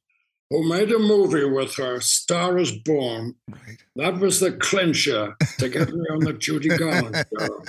who 0.49 0.67
made 0.67 0.91
a 0.91 0.99
movie 0.99 1.45
with 1.45 1.75
her, 1.77 2.01
Star 2.01 2.57
is 2.57 2.73
Born, 2.73 3.35
Right. 3.51 3.77
that 3.97 4.21
was 4.21 4.41
the 4.41 4.53
clincher 4.53 5.35
to 5.59 5.69
get 5.69 5.93
me 5.93 6.01
on 6.13 6.21
the 6.21 6.33
Judy 6.33 6.71
Garland 6.71 7.27
show. 7.39 7.63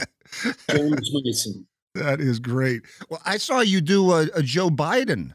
James 0.70 1.12
Mason. 1.14 1.68
That 1.96 2.22
is 2.22 2.40
great. 2.40 2.84
Well, 3.10 3.22
I 3.26 3.36
saw 3.38 3.60
you 3.60 3.82
do 3.82 4.12
a, 4.14 4.28
a 4.36 4.42
Joe 4.42 4.70
Biden 4.70 5.34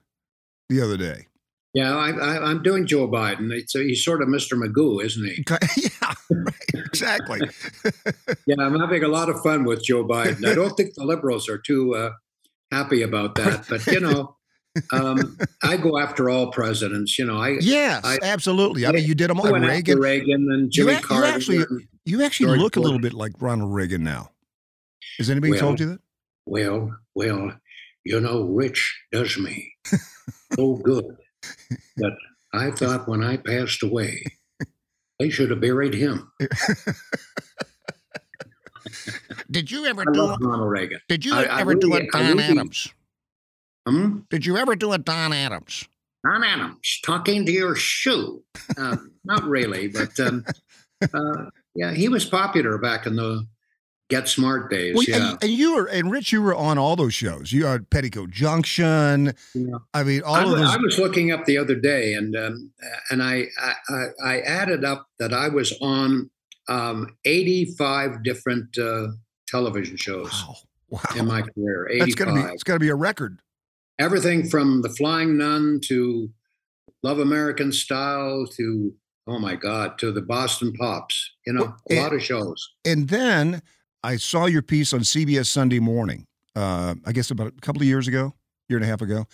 the 0.70 0.80
other 0.80 0.96
day. 0.96 1.26
Yeah, 1.72 1.94
I, 1.96 2.10
I, 2.10 2.50
I'm 2.50 2.62
doing 2.64 2.84
Joe 2.86 3.06
Biden. 3.08 3.52
It's, 3.52 3.72
he's 3.74 4.04
sort 4.04 4.22
of 4.22 4.28
Mr. 4.28 4.54
Magoo, 4.60 5.04
isn't 5.04 5.24
he? 5.24 5.44
yeah, 6.02 6.14
right. 6.30 6.54
Exactly. 6.74 7.40
Yeah, 8.46 8.56
I'm 8.58 8.78
having 8.80 9.04
a 9.04 9.08
lot 9.08 9.28
of 9.28 9.40
fun 9.42 9.64
with 9.64 9.84
Joe 9.84 10.04
Biden. 10.04 10.44
I 10.46 10.54
don't 10.54 10.76
think 10.76 10.94
the 10.94 11.04
liberals 11.04 11.48
are 11.48 11.58
too 11.58 11.94
uh, 11.94 12.10
happy 12.72 13.02
about 13.02 13.36
that, 13.36 13.66
but 13.68 13.86
you 13.86 14.00
know, 14.00 14.36
um, 14.92 15.36
I 15.62 15.76
go 15.76 15.98
after 15.98 16.28
all 16.30 16.50
presidents. 16.50 17.16
You 17.18 17.26
know, 17.26 17.36
I 17.36 17.58
Yes, 17.60 18.00
I- 18.04 18.18
absolutely. 18.22 18.86
I 18.86 18.92
mean, 18.92 19.04
you 19.04 19.14
did 19.14 19.30
them 19.30 19.38
all. 19.38 19.52
Reagan. 19.52 19.98
Reagan 20.00 20.48
and 20.50 20.62
You 20.64 20.84
Jimmy 20.84 20.94
you 20.94 21.00
Carter. 21.00 21.26
actually- 21.26 21.64
You 22.04 22.22
actually 22.24 22.46
George 22.46 22.60
look 22.60 22.76
a 22.76 22.80
little 22.80 22.98
bit 22.98 23.12
like 23.14 23.32
Ronald 23.40 23.72
Reagan 23.72 24.02
now. 24.02 24.30
Has 25.18 25.30
anybody 25.30 25.52
Well, 25.52 25.60
told 25.60 25.80
you 25.80 25.86
that? 25.90 26.00
well, 26.46 26.96
well, 27.14 27.52
you 28.04 28.18
know, 28.20 28.42
Rich 28.44 29.00
does 29.12 29.38
me 29.38 29.72
so 30.54 30.76
good 30.76 31.04
that 31.96 32.16
I 32.52 32.70
thought 32.70 33.08
when 33.08 33.22
I 33.22 33.36
passed 33.36 33.82
away, 33.82 34.22
they 35.18 35.30
should 35.30 35.50
have 35.50 35.60
buried 35.60 35.94
him. 35.94 36.30
Did 39.50 39.70
you 39.70 39.86
ever 39.86 40.02
I 40.02 40.12
do? 40.12 40.28
Ronald 40.40 40.70
Reagan. 40.70 41.00
Did 41.08 41.24
you 41.24 41.34
I- 41.34 41.44
I 41.44 41.60
ever 41.60 41.74
do 41.74 41.94
a 41.94 42.06
Don 42.10 42.26
really- 42.26 42.44
Adams? 42.44 42.88
Hmm? 43.86 44.20
Did 44.30 44.46
you 44.46 44.56
ever 44.56 44.76
do 44.76 44.92
a 44.92 44.98
Don 44.98 45.32
Adams? 45.32 45.88
Don 46.24 46.44
Adams 46.44 47.00
talking 47.04 47.46
to 47.46 47.52
your 47.52 47.74
shoe. 47.74 48.42
Um, 48.76 49.12
not 49.24 49.42
really, 49.44 49.88
but 49.88 50.18
um, 50.20 50.44
uh, 51.14 51.46
yeah, 51.74 51.92
he 51.92 52.08
was 52.08 52.24
popular 52.26 52.76
back 52.78 53.06
in 53.06 53.16
the 53.16 53.46
Get 54.10 54.28
Smart 54.28 54.70
days. 54.70 54.96
Well, 54.96 55.04
yeah. 55.04 55.30
and, 55.30 55.44
and 55.44 55.52
you 55.52 55.76
were 55.76 55.86
and 55.86 56.10
Rich, 56.10 56.32
you 56.32 56.42
were 56.42 56.54
on 56.54 56.78
all 56.78 56.96
those 56.96 57.14
shows. 57.14 57.52
You 57.52 57.66
had 57.66 57.88
Petticoat 57.90 58.30
Junction. 58.30 59.32
Yeah. 59.54 59.76
I 59.94 60.02
mean, 60.02 60.22
all 60.22 60.34
I, 60.34 60.42
of 60.42 60.50
those. 60.50 60.68
I 60.68 60.76
was 60.78 60.98
looking 60.98 61.30
up 61.30 61.44
the 61.44 61.56
other 61.56 61.76
day, 61.76 62.14
and 62.14 62.34
um, 62.36 62.72
and 63.10 63.22
I, 63.22 63.46
I 63.88 64.06
I 64.24 64.40
added 64.40 64.84
up 64.84 65.06
that 65.20 65.32
I 65.32 65.48
was 65.48 65.72
on 65.80 66.28
um, 66.68 67.16
eighty 67.24 67.66
five 67.76 68.24
different 68.24 68.76
uh, 68.76 69.08
television 69.46 69.96
shows 69.96 70.44
wow, 70.46 70.56
wow. 70.90 71.00
in 71.16 71.26
my 71.26 71.42
career. 71.42 71.86
That's 71.90 72.02
Eighty 72.02 72.14
gotta 72.14 72.34
be. 72.34 72.40
It's 72.52 72.64
got 72.64 72.74
to 72.74 72.80
be 72.80 72.88
a 72.88 72.96
record. 72.96 73.38
Everything 74.00 74.48
from 74.48 74.82
The 74.82 74.88
Flying 74.88 75.38
Nun 75.38 75.80
to 75.84 76.30
Love 77.04 77.20
American 77.20 77.70
Style 77.70 78.46
to 78.56 78.92
oh 79.28 79.38
my 79.38 79.54
God 79.54 79.98
to 79.98 80.10
the 80.10 80.22
Boston 80.22 80.72
Pops. 80.72 81.30
You 81.46 81.52
know, 81.52 81.62
Well, 81.62 81.76
a 81.88 81.94
it- 81.94 82.02
lot 82.02 82.12
of 82.12 82.22
shows. 82.22 82.72
And 82.84 83.08
then 83.08 83.62
I 84.02 84.16
saw 84.16 84.46
your 84.46 84.62
piece 84.62 84.92
on 84.92 85.00
CBS 85.00 85.46
Sunday 85.46 85.78
Morning. 85.78 86.26
Uh, 86.56 86.94
I 87.06 87.12
guess 87.12 87.30
about 87.30 87.48
a 87.48 87.60
couple 87.60 87.82
of 87.82 87.88
years 87.88 88.08
ago, 88.08 88.34
year 88.68 88.78
and 88.78 88.84
a 88.84 88.88
half 88.88 89.02
ago, 89.02 89.26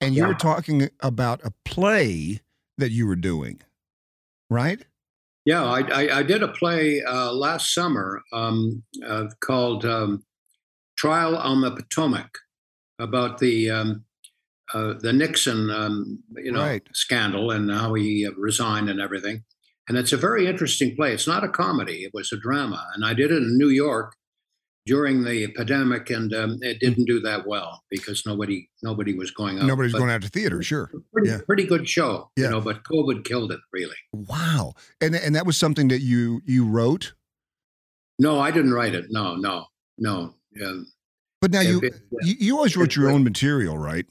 and 0.00 0.14
you 0.14 0.26
were 0.26 0.34
talking 0.34 0.88
about 1.00 1.40
a 1.44 1.52
play 1.64 2.40
that 2.78 2.90
you 2.90 3.06
were 3.06 3.16
doing, 3.16 3.60
right? 4.50 4.84
Yeah, 5.44 5.64
I, 5.64 5.80
I, 5.80 6.18
I 6.18 6.22
did 6.24 6.42
a 6.42 6.48
play 6.48 7.02
uh, 7.02 7.32
last 7.32 7.72
summer 7.72 8.20
um, 8.32 8.82
uh, 9.06 9.26
called 9.40 9.84
um, 9.84 10.24
"Trial 10.96 11.36
on 11.36 11.60
the 11.60 11.70
Potomac" 11.70 12.36
about 12.98 13.38
the 13.38 13.70
um, 13.70 14.04
uh, 14.74 14.94
the 14.94 15.12
Nixon, 15.12 15.70
um, 15.70 16.18
you 16.34 16.50
know, 16.50 16.60
Right. 16.60 16.82
scandal 16.92 17.52
and 17.52 17.70
how 17.70 17.94
he 17.94 18.26
uh, 18.26 18.32
resigned 18.36 18.90
and 18.90 19.00
everything. 19.00 19.44
And 19.88 19.96
it's 19.96 20.12
a 20.12 20.16
very 20.16 20.46
interesting 20.46 20.96
play. 20.96 21.12
It's 21.12 21.26
not 21.28 21.44
a 21.44 21.48
comedy; 21.48 22.04
it 22.04 22.12
was 22.12 22.32
a 22.32 22.36
drama, 22.36 22.84
and 22.94 23.04
I 23.04 23.14
did 23.14 23.30
it 23.30 23.36
in 23.42 23.56
New 23.56 23.68
York 23.68 24.14
during 24.84 25.24
the 25.24 25.48
pandemic, 25.48 26.10
and 26.10 26.32
um, 26.34 26.58
it 26.62 26.78
didn't 26.80 27.04
do 27.06 27.20
that 27.20 27.46
well 27.46 27.82
because 27.90 28.24
nobody 28.26 28.68
nobody 28.82 29.14
was 29.14 29.30
going 29.30 29.58
out. 29.58 29.66
Nobody's 29.66 29.92
But 29.92 29.98
going 29.98 30.10
out 30.10 30.22
to 30.22 30.28
theater, 30.28 30.62
sure. 30.62 30.90
Pretty, 31.12 31.28
yeah. 31.30 31.38
pretty 31.46 31.64
good 31.64 31.88
show, 31.88 32.30
Yeah. 32.36 32.44
you 32.44 32.50
know. 32.50 32.60
But 32.60 32.82
COVID 32.84 33.24
killed 33.24 33.52
it, 33.52 33.60
really. 33.72 33.96
Wow, 34.12 34.74
and 35.00 35.14
and 35.14 35.34
that 35.36 35.46
was 35.46 35.56
something 35.56 35.88
that 35.88 36.00
you 36.00 36.40
you 36.44 36.66
wrote. 36.66 37.14
No, 38.18 38.40
I 38.40 38.50
didn't 38.50 38.72
write 38.72 38.94
it. 38.94 39.06
No, 39.10 39.36
no, 39.36 39.66
no. 39.98 40.34
Um, 40.64 40.86
But 41.40 41.50
now 41.52 41.60
you, 41.60 41.80
it- 41.82 41.94
you 42.22 42.34
you 42.38 42.56
always 42.56 42.76
wrote 42.76 42.96
your 42.96 43.10
own 43.10 43.22
material, 43.22 43.76
right? 43.78 44.06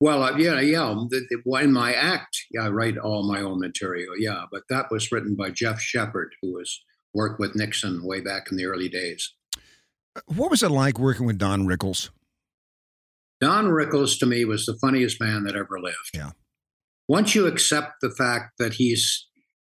Well, 0.00 0.22
uh, 0.22 0.36
yeah, 0.38 0.60
yeah. 0.60 0.94
The, 1.10 1.26
the, 1.28 1.42
well, 1.44 1.62
in 1.62 1.72
my 1.72 1.92
act, 1.92 2.44
yeah, 2.50 2.62
I 2.62 2.68
write 2.70 2.96
all 2.96 3.22
my 3.30 3.40
own 3.42 3.60
material. 3.60 4.14
Yeah, 4.18 4.44
but 4.50 4.62
that 4.70 4.86
was 4.90 5.12
written 5.12 5.36
by 5.36 5.50
Geoff 5.50 5.80
Shepard, 5.80 6.32
who 6.40 6.54
was 6.54 6.82
worked 7.12 7.38
with 7.38 7.54
Nixon 7.54 8.02
way 8.04 8.20
back 8.20 8.50
in 8.50 8.56
the 8.56 8.64
early 8.64 8.88
days. 8.88 9.32
What 10.26 10.50
was 10.50 10.62
it 10.62 10.70
like 10.70 10.98
working 10.98 11.26
with 11.26 11.38
Don 11.38 11.66
Rickles? 11.66 12.10
Don 13.40 13.66
Rickles, 13.66 14.18
to 14.20 14.26
me, 14.26 14.44
was 14.44 14.66
the 14.66 14.76
funniest 14.80 15.20
man 15.20 15.44
that 15.44 15.54
ever 15.56 15.78
lived. 15.80 16.10
Yeah. 16.14 16.30
Once 17.08 17.34
you 17.34 17.46
accept 17.46 17.94
the 18.00 18.10
fact 18.10 18.52
that 18.58 18.74
he's 18.74 19.26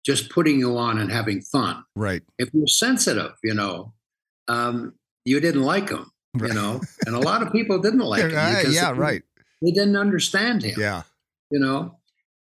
just 0.04 0.30
putting 0.30 0.58
you 0.58 0.76
on 0.76 0.98
and 0.98 1.10
having 1.10 1.40
fun, 1.40 1.84
Right. 1.94 2.22
if 2.38 2.48
you're 2.52 2.66
sensitive, 2.66 3.32
you 3.42 3.54
know, 3.54 3.92
um, 4.48 4.94
you 5.24 5.40
didn't 5.40 5.62
like 5.62 5.90
him, 5.90 6.10
you 6.40 6.52
know, 6.54 6.80
and 7.06 7.14
a 7.16 7.18
lot 7.30 7.42
of 7.42 7.52
people 7.52 7.78
didn't 7.80 8.00
like 8.00 8.22
him. 8.22 8.36
Uh, 8.36 8.62
yeah, 8.70 8.92
right. 8.94 9.22
They 9.66 9.72
didn't 9.72 9.96
understand 9.96 10.62
him. 10.62 10.78
Yeah. 10.78 11.02
you 11.50 11.58
know. 11.58 11.98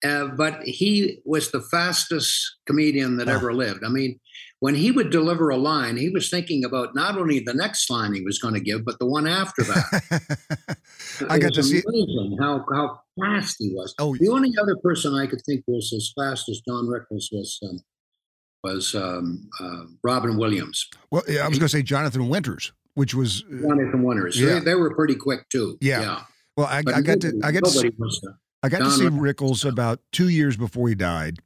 Uh, 0.03 0.25
but 0.25 0.63
he 0.63 1.19
was 1.25 1.51
the 1.51 1.61
fastest 1.61 2.55
comedian 2.65 3.17
that 3.17 3.29
Oh. 3.29 3.33
ever 3.33 3.53
lived. 3.53 3.83
I 3.83 3.89
mean, 3.89 4.19
when 4.59 4.73
he 4.73 4.89
would 4.89 5.11
deliver 5.11 5.49
a 5.51 5.57
line, 5.57 5.95
he 5.95 6.09
was 6.09 6.27
thinking 6.31 6.65
about 6.65 6.95
not 6.95 7.15
only 7.19 7.39
the 7.39 7.53
next 7.53 7.87
line 7.89 8.13
he 8.15 8.21
was 8.21 8.39
going 8.39 8.55
to 8.55 8.59
give, 8.59 8.83
but 8.83 8.97
the 8.97 9.05
one 9.05 9.27
after 9.27 9.61
that. 9.63 10.77
I 11.29 11.37
got 11.37 11.53
to 11.53 11.61
see. 11.61 11.83
amazing 11.87 12.37
how 12.39 12.65
how 12.73 12.99
fast 13.19 13.57
he 13.59 13.69
was. 13.75 13.93
Oh, 13.99 14.15
The 14.17 14.29
only 14.29 14.51
other 14.59 14.75
person 14.77 15.13
I 15.13 15.27
could 15.27 15.41
think 15.45 15.63
was 15.67 15.93
as 15.95 16.11
fast 16.19 16.49
as 16.49 16.61
Don 16.65 16.87
Rickles 16.87 17.25
was 17.31 17.59
um, 17.63 17.79
was 18.63 18.95
um, 18.95 19.49
uh, 19.59 19.83
Robin 20.03 20.35
Williams. 20.37 20.87
well, 21.11 21.23
yeah, 21.27 21.45
I 21.45 21.47
was 21.47 21.59
going 21.59 21.67
to 21.67 21.77
say 21.77 21.83
Jonathan 21.83 22.27
Winters, 22.29 22.71
which 22.95 23.13
was 23.13 23.43
uh, 23.51 23.61
Jonathan 23.67 24.01
Winters. 24.03 24.39
Yeah. 24.39 24.55
They, 24.59 24.59
they 24.71 24.75
were 24.75 24.95
pretty 24.95 25.15
quick 25.15 25.47
too. 25.49 25.77
Yeah. 25.81 26.23
Well, 26.61 26.69
I, 26.69 26.79
I 26.97 27.01
got 27.01 27.21
to 27.21 27.39
I 27.43 27.51
got 27.51 27.63
to 27.63 27.69
see, 27.69 27.87
uh, 27.87 28.31
I 28.63 28.69
got 28.69 28.79
to 28.79 28.91
see 28.91 29.05
Rickles. 29.05 29.19
Rickles 29.19 29.65
about 29.69 29.99
two 30.11 30.29
years 30.29 30.55
before 30.57 30.87
he 30.87 30.95
died, 30.95 31.39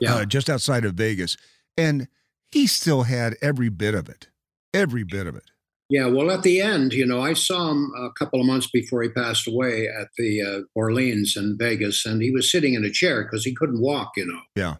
yeah. 0.00 0.16
uh, 0.16 0.24
just 0.24 0.50
outside 0.50 0.84
of 0.84 0.94
Vegas, 0.94 1.36
and 1.76 2.08
he 2.50 2.66
still 2.66 3.04
had 3.04 3.36
every 3.40 3.68
bit 3.68 3.94
of 3.94 4.08
it, 4.08 4.28
every 4.74 5.04
bit 5.04 5.26
of 5.26 5.36
it. 5.36 5.50
Yeah, 5.88 6.06
well, 6.06 6.30
at 6.30 6.42
the 6.42 6.60
end, 6.60 6.92
you 6.92 7.04
know, 7.04 7.20
I 7.20 7.34
saw 7.34 7.70
him 7.70 7.92
a 7.96 8.10
couple 8.18 8.40
of 8.40 8.46
months 8.46 8.68
before 8.70 9.02
he 9.02 9.10
passed 9.10 9.46
away 9.46 9.86
at 9.86 10.08
the 10.16 10.42
uh, 10.42 10.60
Orleans 10.74 11.36
in 11.36 11.56
Vegas, 11.58 12.06
and 12.06 12.22
he 12.22 12.30
was 12.30 12.50
sitting 12.50 12.74
in 12.74 12.84
a 12.84 12.90
chair 12.90 13.22
because 13.22 13.44
he 13.44 13.54
couldn't 13.54 13.80
walk, 13.80 14.12
you 14.16 14.26
know. 14.26 14.40
Yeah. 14.56 14.76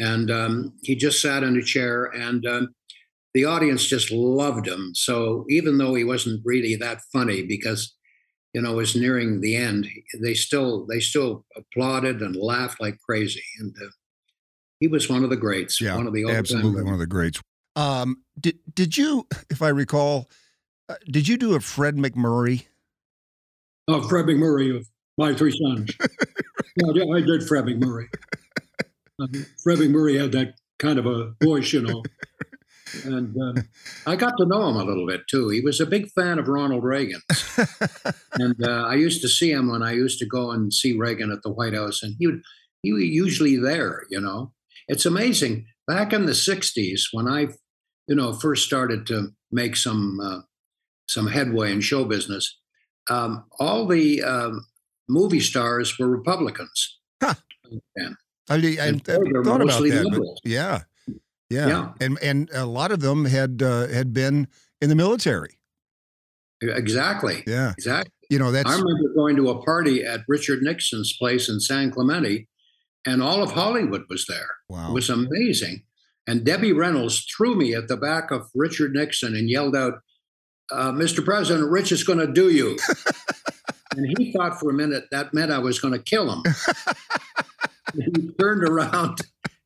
And 0.00 0.30
um, 0.30 0.72
he 0.82 0.96
just 0.96 1.22
sat 1.22 1.42
in 1.42 1.56
a 1.56 1.62
chair, 1.62 2.04
and 2.06 2.44
um, 2.46 2.74
the 3.32 3.44
audience 3.44 3.86
just 3.86 4.10
loved 4.10 4.66
him. 4.66 4.90
So 4.94 5.44
even 5.48 5.78
though 5.78 5.94
he 5.94 6.04
wasn't 6.04 6.42
really 6.44 6.74
that 6.76 7.00
funny, 7.12 7.42
because 7.46 7.94
you 8.52 8.62
know 8.62 8.74
was 8.74 8.96
nearing 8.96 9.40
the 9.40 9.56
end, 9.56 9.86
they 10.20 10.34
still 10.34 10.86
they 10.86 11.00
still 11.00 11.44
applauded 11.56 12.20
and 12.20 12.36
laughed 12.36 12.80
like 12.80 12.98
crazy, 13.00 13.42
and 13.58 13.74
uh, 13.82 13.88
he 14.80 14.88
was 14.88 15.08
one 15.08 15.24
of 15.24 15.30
the 15.30 15.36
greats. 15.36 15.80
Yeah, 15.80 15.96
one 15.96 16.06
of 16.06 16.12
the 16.12 16.28
Absolutely 16.30 16.82
one 16.82 16.94
of 16.94 16.98
the 16.98 17.06
greats. 17.06 17.40
Um, 17.76 18.22
did 18.38 18.58
did 18.74 18.96
you, 18.96 19.26
if 19.48 19.62
I 19.62 19.68
recall, 19.68 20.30
uh, 20.88 20.96
did 21.06 21.28
you 21.28 21.36
do 21.36 21.54
a 21.54 21.60
Fred 21.60 21.96
MacMurray? 21.96 22.66
Oh, 23.88 24.02
Fred 24.08 24.26
MacMurray 24.26 24.76
of 24.76 24.88
My 25.16 25.34
Three 25.34 25.56
Sons. 25.56 25.90
yeah, 26.76 27.04
I 27.14 27.20
did 27.20 27.44
Fred 27.44 27.64
MacMurray. 27.64 28.06
Uh, 29.20 29.26
Fred 29.62 29.76
MacMurray 29.76 30.18
had 30.18 30.32
that 30.32 30.54
kind 30.78 30.98
of 30.98 31.04
a 31.04 31.34
voice, 31.44 31.74
you 31.74 31.82
know. 31.82 32.02
And 33.04 33.36
um, 33.40 33.68
I 34.06 34.16
got 34.16 34.34
to 34.38 34.46
know 34.46 34.68
him 34.68 34.76
a 34.76 34.84
little 34.84 35.06
bit 35.06 35.22
too. 35.28 35.48
He 35.48 35.60
was 35.60 35.80
a 35.80 35.86
big 35.86 36.10
fan 36.10 36.38
of 36.38 36.48
Ronald 36.48 36.84
Reagan. 36.84 37.20
and 38.34 38.56
uh, 38.64 38.86
I 38.86 38.94
used 38.94 39.22
to 39.22 39.28
see 39.28 39.50
him 39.50 39.70
when 39.70 39.82
I 39.82 39.92
used 39.92 40.18
to 40.20 40.26
go 40.26 40.50
and 40.50 40.72
see 40.72 40.96
Reagan 40.96 41.30
at 41.30 41.42
the 41.42 41.52
White 41.52 41.74
House, 41.74 42.02
and 42.02 42.16
he 42.18 42.26
would 42.26 42.42
he 42.82 42.92
was 42.92 43.04
usually 43.04 43.56
there. 43.56 44.04
You 44.10 44.20
know, 44.20 44.52
it's 44.88 45.06
amazing. 45.06 45.66
Back 45.86 46.12
in 46.12 46.26
the 46.26 46.32
'60s, 46.32 47.02
when 47.12 47.28
I, 47.28 47.48
you 48.08 48.14
know, 48.14 48.32
first 48.32 48.66
started 48.66 49.06
to 49.08 49.28
make 49.50 49.76
some 49.76 50.18
uh, 50.20 50.40
some 51.06 51.26
headway 51.26 51.72
in 51.72 51.80
show 51.80 52.04
business, 52.04 52.58
um, 53.08 53.44
all 53.58 53.86
the 53.86 54.22
um, 54.22 54.66
movie 55.08 55.40
stars 55.40 55.98
were 55.98 56.08
Republicans. 56.08 56.98
Huh. 57.22 57.34
And, 57.96 58.16
I, 58.48 58.54
I, 58.54 58.56
I 58.56 58.86
And 58.86 59.00
they're 59.00 59.44
thought 59.44 59.62
about 59.62 59.82
that. 59.82 60.04
but 60.04 60.12
liberals. 60.12 60.40
yeah, 60.44 60.82
yeah, 61.50 61.66
Yeah. 61.68 61.92
and 62.00 62.18
and 62.22 62.48
a 62.54 62.64
lot 62.66 62.92
of 62.92 63.00
them 63.00 63.24
had 63.26 63.62
uh, 63.62 63.88
had 63.88 64.12
been 64.14 64.48
in 64.80 64.88
the 64.88 64.94
military. 64.96 65.58
exactly, 66.62 67.42
Yeah, 67.46 67.72
exactly. 67.72 68.12
you 68.30 68.38
know 68.38 68.52
that's 68.52 68.68
I 68.70 68.74
remember 68.78 69.14
going 69.14 69.36
to 69.36 69.50
a 69.50 69.62
party 69.64 70.04
at 70.04 70.20
Richard 70.28 70.62
Nixon's 70.62 71.14
place 71.16 71.48
in 71.48 71.60
San 71.60 71.90
Clemente, 71.90 72.46
and 73.06 73.22
all 73.22 73.42
of 73.42 73.52
Hollywood 73.52 74.04
was 74.08 74.26
there. 74.26 74.48
wow. 74.68 74.90
It 74.90 74.94
was 74.94 75.10
amazing. 75.10 75.82
And 76.26 76.44
Debbie 76.44 76.72
Reynolds 76.72 77.24
threw 77.34 77.56
me 77.56 77.74
at 77.74 77.88
the 77.88 77.96
back 77.96 78.30
of 78.30 78.48
Richard 78.54 78.92
Nixon 78.92 79.34
and 79.34 79.48
yelled 79.50 79.74
out, 79.74 79.94
uh, 80.70 80.92
Mr. 80.92 81.24
President, 81.24 81.68
Rich 81.68 81.90
is 81.92 82.04
going 82.04 82.18
to 82.20 82.30
do 82.30 82.50
you. 82.50 82.76
and 83.96 84.06
he 84.16 84.30
thought 84.30 84.60
for 84.60 84.70
a 84.70 84.74
minute 84.74 85.04
that 85.10 85.34
meant 85.34 85.50
I 85.50 85.58
was 85.58 85.80
going 85.80 85.94
to 85.94 85.98
kill 86.02 86.30
him. 86.30 86.42
he 87.94 88.30
turned 88.38 88.62
around 88.62 89.18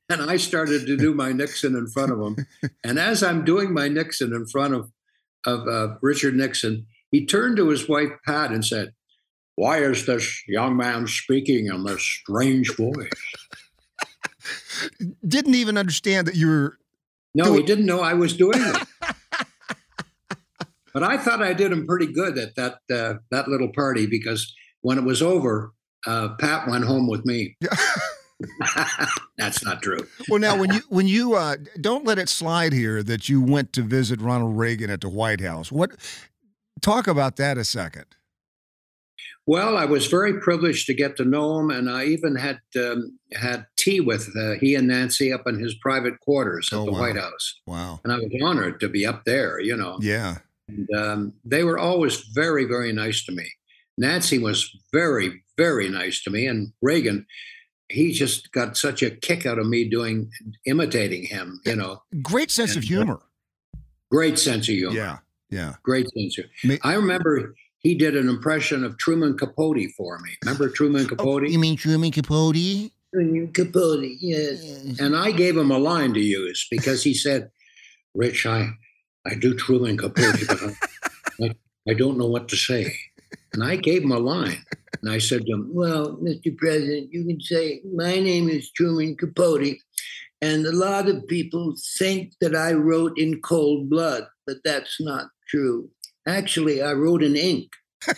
and 0.08 0.30
I 0.30 0.36
started 0.36 0.86
to 0.86 0.96
do 0.96 1.14
my 1.14 1.32
Nixon 1.32 1.74
in 1.76 1.86
front 1.86 2.12
of 2.12 2.20
him. 2.20 2.46
And 2.84 2.98
as 2.98 3.22
I'm 3.22 3.44
doing 3.44 3.72
my 3.72 3.88
Nixon 3.88 4.34
in 4.34 4.46
front 4.46 4.74
of, 4.74 4.92
of 5.46 5.66
uh, 5.66 5.96
Richard 6.02 6.34
Nixon, 6.34 6.86
he 7.10 7.24
turned 7.24 7.56
to 7.56 7.70
his 7.70 7.88
wife, 7.88 8.10
Pat, 8.26 8.50
and 8.50 8.64
said, 8.64 8.92
Why 9.56 9.78
is 9.78 10.04
this 10.04 10.42
young 10.46 10.76
man 10.76 11.06
speaking 11.06 11.66
in 11.66 11.84
this 11.84 12.02
strange 12.02 12.76
voice? 12.76 13.08
didn't 15.26 15.54
even 15.54 15.78
understand 15.78 16.26
that 16.26 16.34
you 16.34 16.48
were. 16.48 16.78
No, 17.34 17.44
Do 17.44 17.54
he 17.54 17.62
didn't 17.62 17.86
know 17.86 18.00
I 18.00 18.14
was 18.14 18.36
doing 18.36 18.60
it. 18.60 18.86
but 20.92 21.02
I 21.02 21.16
thought 21.16 21.42
I 21.42 21.52
did 21.54 21.72
him 21.72 21.86
pretty 21.86 22.12
good 22.12 22.38
at 22.38 22.54
that 22.56 22.78
uh, 22.94 23.14
that 23.30 23.48
little 23.48 23.72
party 23.72 24.06
because 24.06 24.54
when 24.82 24.98
it 24.98 25.04
was 25.04 25.22
over, 25.22 25.72
uh, 26.06 26.30
Pat 26.38 26.68
went 26.68 26.84
home 26.84 27.08
with 27.08 27.24
me. 27.24 27.56
That's 29.38 29.64
not 29.64 29.82
true. 29.82 30.06
Well, 30.28 30.40
now 30.40 30.58
when 30.58 30.72
you 30.72 30.80
when 30.88 31.06
you 31.08 31.34
uh, 31.34 31.56
don't 31.80 32.04
let 32.04 32.18
it 32.18 32.28
slide 32.28 32.72
here 32.72 33.02
that 33.02 33.28
you 33.28 33.40
went 33.42 33.72
to 33.74 33.82
visit 33.82 34.20
Ronald 34.20 34.56
Reagan 34.58 34.90
at 34.90 35.00
the 35.00 35.08
White 35.08 35.40
House. 35.40 35.70
What 35.72 35.92
talk 36.80 37.06
about 37.06 37.36
that 37.36 37.58
a 37.58 37.64
second? 37.64 38.06
Well, 39.46 39.76
I 39.76 39.84
was 39.84 40.06
very 40.06 40.40
privileged 40.40 40.86
to 40.86 40.94
get 40.94 41.16
to 41.18 41.24
know 41.24 41.58
him, 41.60 41.68
and 41.70 41.90
I 41.90 42.04
even 42.06 42.34
had 42.34 42.60
um, 42.76 43.18
had 43.34 43.66
tea 43.76 44.00
with 44.00 44.30
uh, 44.36 44.52
he 44.58 44.74
and 44.74 44.88
Nancy 44.88 45.32
up 45.34 45.42
in 45.46 45.58
his 45.58 45.74
private 45.74 46.18
quarters 46.20 46.70
at 46.72 46.78
Oh, 46.78 46.86
the 46.86 46.92
wow. 46.92 47.00
White 47.00 47.16
House, 47.16 47.60
Wow. 47.66 48.00
and 48.04 48.12
I 48.12 48.16
was 48.16 48.30
honored 48.42 48.80
to 48.80 48.88
be 48.88 49.04
up 49.04 49.24
there. 49.26 49.60
You 49.60 49.76
know, 49.76 49.98
Yeah. 50.00 50.38
and 50.68 50.88
um, 50.96 51.32
they 51.44 51.62
were 51.62 51.78
always 51.78 52.20
very, 52.34 52.64
very 52.64 52.92
nice 52.94 53.22
to 53.26 53.32
me. 53.32 53.46
Nancy 53.98 54.38
was 54.38 54.70
very, 54.92 55.42
very 55.58 55.90
nice 55.90 56.22
to 56.22 56.30
me, 56.30 56.46
and 56.46 56.72
Reagan, 56.80 57.26
he 57.88 58.12
just 58.12 58.50
got 58.52 58.76
such 58.76 59.02
a 59.02 59.10
kick 59.10 59.44
out 59.46 59.58
of 59.58 59.66
me 59.66 59.88
doing 59.88 60.30
imitating 60.66 61.24
him. 61.24 61.60
You 61.64 61.76
know, 61.76 62.02
Great 62.22 62.50
sense 62.50 62.72
of 62.76 62.82
And, 62.82 62.84
uh, 62.84 62.88
humor. 62.88 63.20
great 64.10 64.38
sense 64.38 64.68
of 64.68 64.74
humor. 64.74 64.94
Yeah. 64.96 65.18
Yeah. 65.50 65.74
Great 65.82 66.06
sense 66.16 66.38
of. 66.38 66.46
humor. 66.60 66.78
I 66.82 66.94
remember 66.94 67.54
he 67.78 67.94
did 67.94 68.16
an 68.16 68.28
impression 68.28 68.82
of 68.84 68.96
Truman 68.98 69.36
Capote 69.36 69.90
for 69.96 70.18
me. 70.20 70.30
Remember 70.42 70.68
Truman 70.68 71.06
Capote? 71.06 71.42
Oh, 71.42 71.46
You 71.46 71.58
mean 71.58 71.76
Truman 71.76 72.10
Capote? 72.10 72.90
Truman 73.12 73.52
Capote, 73.52 74.16
yes. 74.20 74.98
And 74.98 75.14
I 75.14 75.30
gave 75.30 75.56
him 75.56 75.70
a 75.70 75.78
line 75.78 76.14
to 76.14 76.20
use 76.20 76.66
because 76.70 77.04
he 77.04 77.14
said, 77.14 77.50
"Rich, 78.14 78.46
I, 78.46 78.70
I 79.24 79.34
do 79.36 79.54
Truman 79.54 79.96
Capote, 79.98 80.46
but 80.48 80.62
I, 80.62 81.44
I, 81.44 81.54
I 81.90 81.94
don't 81.94 82.18
know 82.18 82.26
what 82.26 82.48
to 82.48 82.56
say." 82.56 82.96
And 83.52 83.62
I 83.64 83.76
gave 83.76 84.02
him 84.02 84.12
a 84.12 84.18
line, 84.18 84.58
and 85.00 85.10
I 85.10 85.18
said 85.18 85.46
to 85.46 85.52
him, 85.52 85.70
"Well, 85.72 86.16
Mr. 86.22 86.56
President, 86.56 87.10
you 87.12 87.24
can 87.24 87.40
say 87.40 87.82
my 87.94 88.18
name 88.20 88.48
is 88.48 88.70
Truman 88.72 89.16
Capote, 89.16 89.76
and 90.42 90.66
a 90.66 90.72
lot 90.72 91.08
of 91.08 91.26
people 91.28 91.74
think 91.98 92.32
that 92.40 92.54
I 92.56 92.72
wrote 92.72 93.18
in 93.18 93.40
cold 93.40 93.88
blood, 93.90 94.24
but 94.46 94.56
that's 94.64 95.00
not 95.00 95.28
true. 95.48 95.90
Actually, 96.26 96.82
I 96.82 96.92
wrote 96.94 97.22
in 97.22 97.36
ink." 97.36 97.70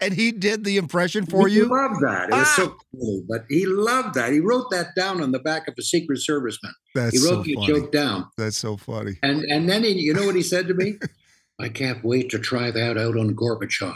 And 0.00 0.12
he 0.14 0.32
did 0.32 0.64
the 0.64 0.76
impression 0.76 1.24
for 1.24 1.46
he 1.46 1.56
you. 1.56 1.66
loved 1.66 2.00
that. 2.02 2.28
It 2.28 2.34
was 2.34 2.48
so 2.56 2.74
ah! 2.74 2.84
cool, 2.92 3.22
but 3.28 3.44
he 3.48 3.64
loved 3.66 4.14
that. 4.14 4.32
He 4.32 4.40
wrote 4.40 4.70
that 4.70 4.88
down 4.96 5.22
on 5.22 5.30
the 5.32 5.38
back 5.38 5.68
of 5.68 5.74
a 5.78 5.82
Secret 5.82 6.18
Serviceman. 6.18 6.72
That's 6.94 7.12
He 7.12 7.18
so 7.18 7.36
wrote 7.36 7.44
the 7.44 7.54
funny. 7.54 7.66
joke 7.66 7.92
down, 7.92 8.26
That's 8.36 8.56
so 8.56 8.76
funny. 8.76 9.18
and 9.22 9.44
and 9.44 9.68
then 9.68 9.84
he, 9.84 9.92
you 9.92 10.12
know 10.14 10.26
what 10.26 10.34
he 10.34 10.42
said 10.42 10.66
to 10.68 10.74
me? 10.74 10.94
I 11.60 11.68
can't 11.68 12.02
wait 12.04 12.30
to 12.30 12.38
try 12.38 12.70
that 12.70 12.98
out 12.98 13.16
on 13.16 13.34
Gorbachev. 13.34 13.94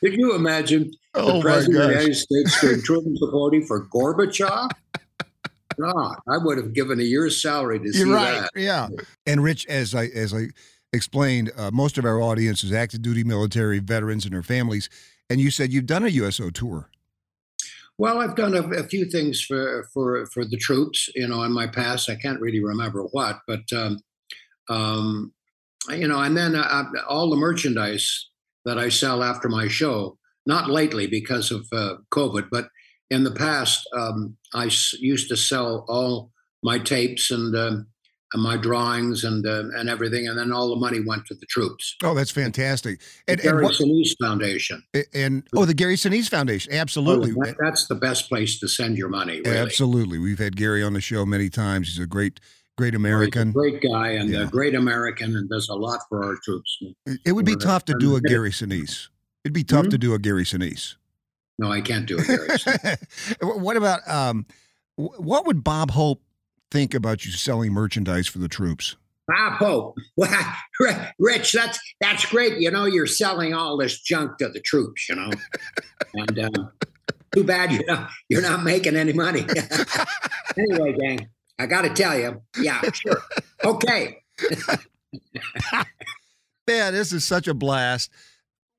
Could 0.00 0.14
you 0.14 0.34
imagine 0.34 0.90
the 1.14 1.20
Oh 1.20 1.36
my 1.36 1.42
president 1.42 1.76
of 1.82 1.88
the. 1.88 1.94
United 1.94 2.14
States 2.14 2.60
doing 2.60 2.82
Truman 2.84 3.16
Capote 3.16 3.64
for 3.66 3.86
Gorbachev? 3.86 4.70
God, 5.80 6.16
I 6.28 6.38
would 6.38 6.58
have 6.58 6.72
given 6.74 7.00
a 7.00 7.02
year's 7.04 7.40
salary 7.40 7.78
to 7.80 7.92
see 7.92 8.00
You're 8.00 8.14
right. 8.14 8.42
that. 8.42 8.50
Yeah. 8.54 8.88
And 9.26 9.42
Rich, 9.42 9.66
as 9.66 9.94
I 9.94 10.06
as 10.06 10.34
I 10.34 10.48
explained, 10.92 11.50
uh, 11.56 11.70
most 11.72 11.96
of 11.98 12.04
our 12.04 12.20
audience 12.20 12.62
is 12.62 12.72
active 12.72 13.00
duty 13.02 13.24
military 13.24 13.78
veterans 13.78 14.24
and 14.24 14.34
their 14.34 14.42
families. 14.42 14.90
And 15.30 15.40
you 15.40 15.50
said 15.50 15.72
you've 15.72 15.86
done 15.86 16.04
a 16.04 16.08
USO 16.08 16.50
tour. 16.50 16.90
Well, 17.96 18.18
I've 18.20 18.36
done 18.36 18.54
a, 18.54 18.62
a 18.80 18.84
few 18.84 19.06
things 19.06 19.40
for 19.42 19.88
for 19.94 20.26
for 20.26 20.44
the 20.44 20.56
troops, 20.58 21.08
you 21.14 21.26
know, 21.26 21.42
in 21.42 21.52
my 21.52 21.66
past. 21.66 22.10
I 22.10 22.16
can't 22.16 22.40
really 22.40 22.62
remember 22.62 23.04
what, 23.04 23.40
but 23.46 23.72
um, 23.72 23.98
um, 24.68 25.32
you 25.88 26.06
know, 26.08 26.20
and 26.20 26.36
then 26.36 26.54
uh, 26.54 26.84
all 27.08 27.30
the 27.30 27.36
merchandise 27.36 28.28
that 28.64 28.78
I 28.78 28.88
sell 28.88 29.22
after 29.22 29.48
my 29.48 29.68
show. 29.68 30.18
Not 30.44 30.68
lately 30.68 31.06
because 31.06 31.52
of 31.52 31.66
uh, 31.72 31.94
COVID, 32.12 32.48
but 32.50 32.68
in 33.10 33.22
the 33.22 33.30
past, 33.30 33.88
um, 33.96 34.36
I 34.52 34.66
s- 34.66 34.92
used 34.98 35.28
to 35.28 35.36
sell 35.36 35.84
all 35.88 36.32
my 36.64 36.78
tapes 36.78 37.30
and. 37.30 37.54
Um, 37.56 37.86
and 38.34 38.42
my 38.42 38.56
drawings 38.56 39.24
and 39.24 39.46
uh, 39.46 39.64
and 39.76 39.90
everything, 39.90 40.26
and 40.26 40.38
then 40.38 40.52
all 40.52 40.70
the 40.70 40.76
money 40.80 41.00
went 41.06 41.26
to 41.26 41.34
the 41.34 41.44
troops. 41.50 41.96
Oh, 42.02 42.14
that's 42.14 42.30
fantastic. 42.30 42.98
The 43.26 43.32
And 43.32 43.40
and, 43.40 43.42
Gary 43.50 43.62
what, 43.64 43.74
Sinise 43.74 44.16
Foundation. 44.18 44.82
and 45.12 45.46
oh, 45.54 45.66
the 45.66 45.74
Gary 45.74 45.96
Sinise 45.96 46.30
Foundation. 46.30 46.72
Absolutely. 46.72 47.32
That- 47.32 47.56
that's 47.62 47.88
the 47.88 47.94
best 47.94 48.30
place 48.30 48.58
to 48.60 48.68
send 48.68 48.96
your 48.96 49.10
money. 49.10 49.42
Really. 49.44 49.58
Absolutely. 49.58 50.18
We've 50.18 50.38
had 50.38 50.56
Gary 50.56 50.82
on 50.82 50.94
the 50.94 51.02
show 51.02 51.26
many 51.26 51.50
times. 51.50 51.88
He's 51.88 51.98
a 52.02 52.06
great, 52.06 52.40
great 52.78 52.94
American. 52.94 53.50
A 53.50 53.52
great 53.52 53.80
guy 53.82 54.10
and 54.12 54.30
Yeah. 54.30 54.42
a 54.42 54.46
great 54.46 54.74
American 54.74 55.36
and 55.36 55.48
does 55.48 55.68
a 55.68 55.74
lot 55.74 56.00
for 56.08 56.24
our 56.24 56.36
troops. 56.42 56.78
It 57.24 57.32
would 57.32 57.44
be 57.46 57.56
tough 57.56 57.84
to 57.86 57.94
do 57.98 58.16
a 58.16 58.20
Gary 58.20 58.50
Sinise. 58.50 59.08
It'd 59.44 59.52
be 59.52 59.64
tough 59.64 59.84
Hmm? 59.86 59.90
to 59.90 59.98
do 59.98 60.14
a 60.14 60.18
Gary 60.18 60.44
Sinise. 60.44 60.96
No, 61.58 61.70
I 61.70 61.80
can't 61.80 62.06
do 62.06 62.18
it, 62.18 62.26
Gary. 62.26 62.96
what 63.58 63.76
about 63.76 64.00
um, 64.08 64.46
what 64.96 65.46
would 65.46 65.62
Bob 65.62 65.90
Hope 65.92 66.22
think 66.70 66.94
about 66.94 67.24
you 67.26 67.32
selling 67.32 67.72
merchandise 67.72 68.26
for 68.26 68.38
the 68.38 68.48
troops? 68.48 68.96
Bob 69.28 69.52
Hope. 69.54 69.98
Well, 70.16 71.08
Rich, 71.18 71.52
that's 71.52 71.78
that's 72.00 72.24
great. 72.26 72.58
You 72.58 72.70
know, 72.70 72.86
you're 72.86 73.06
selling 73.06 73.54
all 73.54 73.76
this 73.76 74.00
junk 74.00 74.38
to 74.38 74.48
the 74.48 74.60
troops. 74.60 75.08
You 75.08 75.14
know, 75.16 75.30
and 76.14 76.38
um, 76.40 76.72
too 77.34 77.44
bad 77.44 77.70
you're 77.70 77.84
not 77.86 78.10
you're 78.28 78.42
not 78.42 78.64
making 78.64 78.96
any 78.96 79.12
money. 79.12 79.44
anyway, 80.56 80.96
gang, 80.98 81.28
I 81.58 81.66
got 81.66 81.82
to 81.82 81.90
tell 81.90 82.18
you, 82.18 82.42
yeah, 82.60 82.80
sure, 82.92 83.22
okay. 83.64 84.22
Man, 86.66 86.92
this 86.94 87.12
is 87.12 87.24
such 87.24 87.48
a 87.48 87.54
blast. 87.54 88.10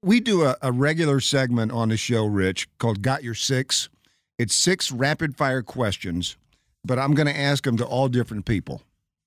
We 0.02 0.20
do 0.20 0.44
a, 0.44 0.58
a 0.62 0.72
regular 0.72 1.20
segment 1.20 1.72
on 1.72 1.90
the 1.90 1.98
show, 1.98 2.26
Rich, 2.26 2.68
called 2.78 3.02
Got 3.02 3.24
Your 3.24 3.36
Six. 3.36 3.90
It's 4.38 4.56
six 4.56 4.92
rapid 4.92 5.38
fire 5.38 5.62
questions, 5.62 6.36
but 6.84 6.98
I'm 7.00 7.14
going 7.14 7.28
to 7.28 7.38
ask 7.38 7.64
them 7.64 7.78
to 7.78 7.86
all 7.86 8.08
different 8.10 8.46
people. 8.46 8.82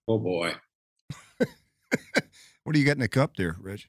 Oh 0.08 0.18
boy. 0.18 0.54
What 2.64 2.72
do 2.74 2.80
you 2.80 2.84
got 2.84 2.96
in 2.96 3.00
the 3.00 3.06
cup 3.06 3.36
there, 3.36 3.54
Rich? 3.60 3.88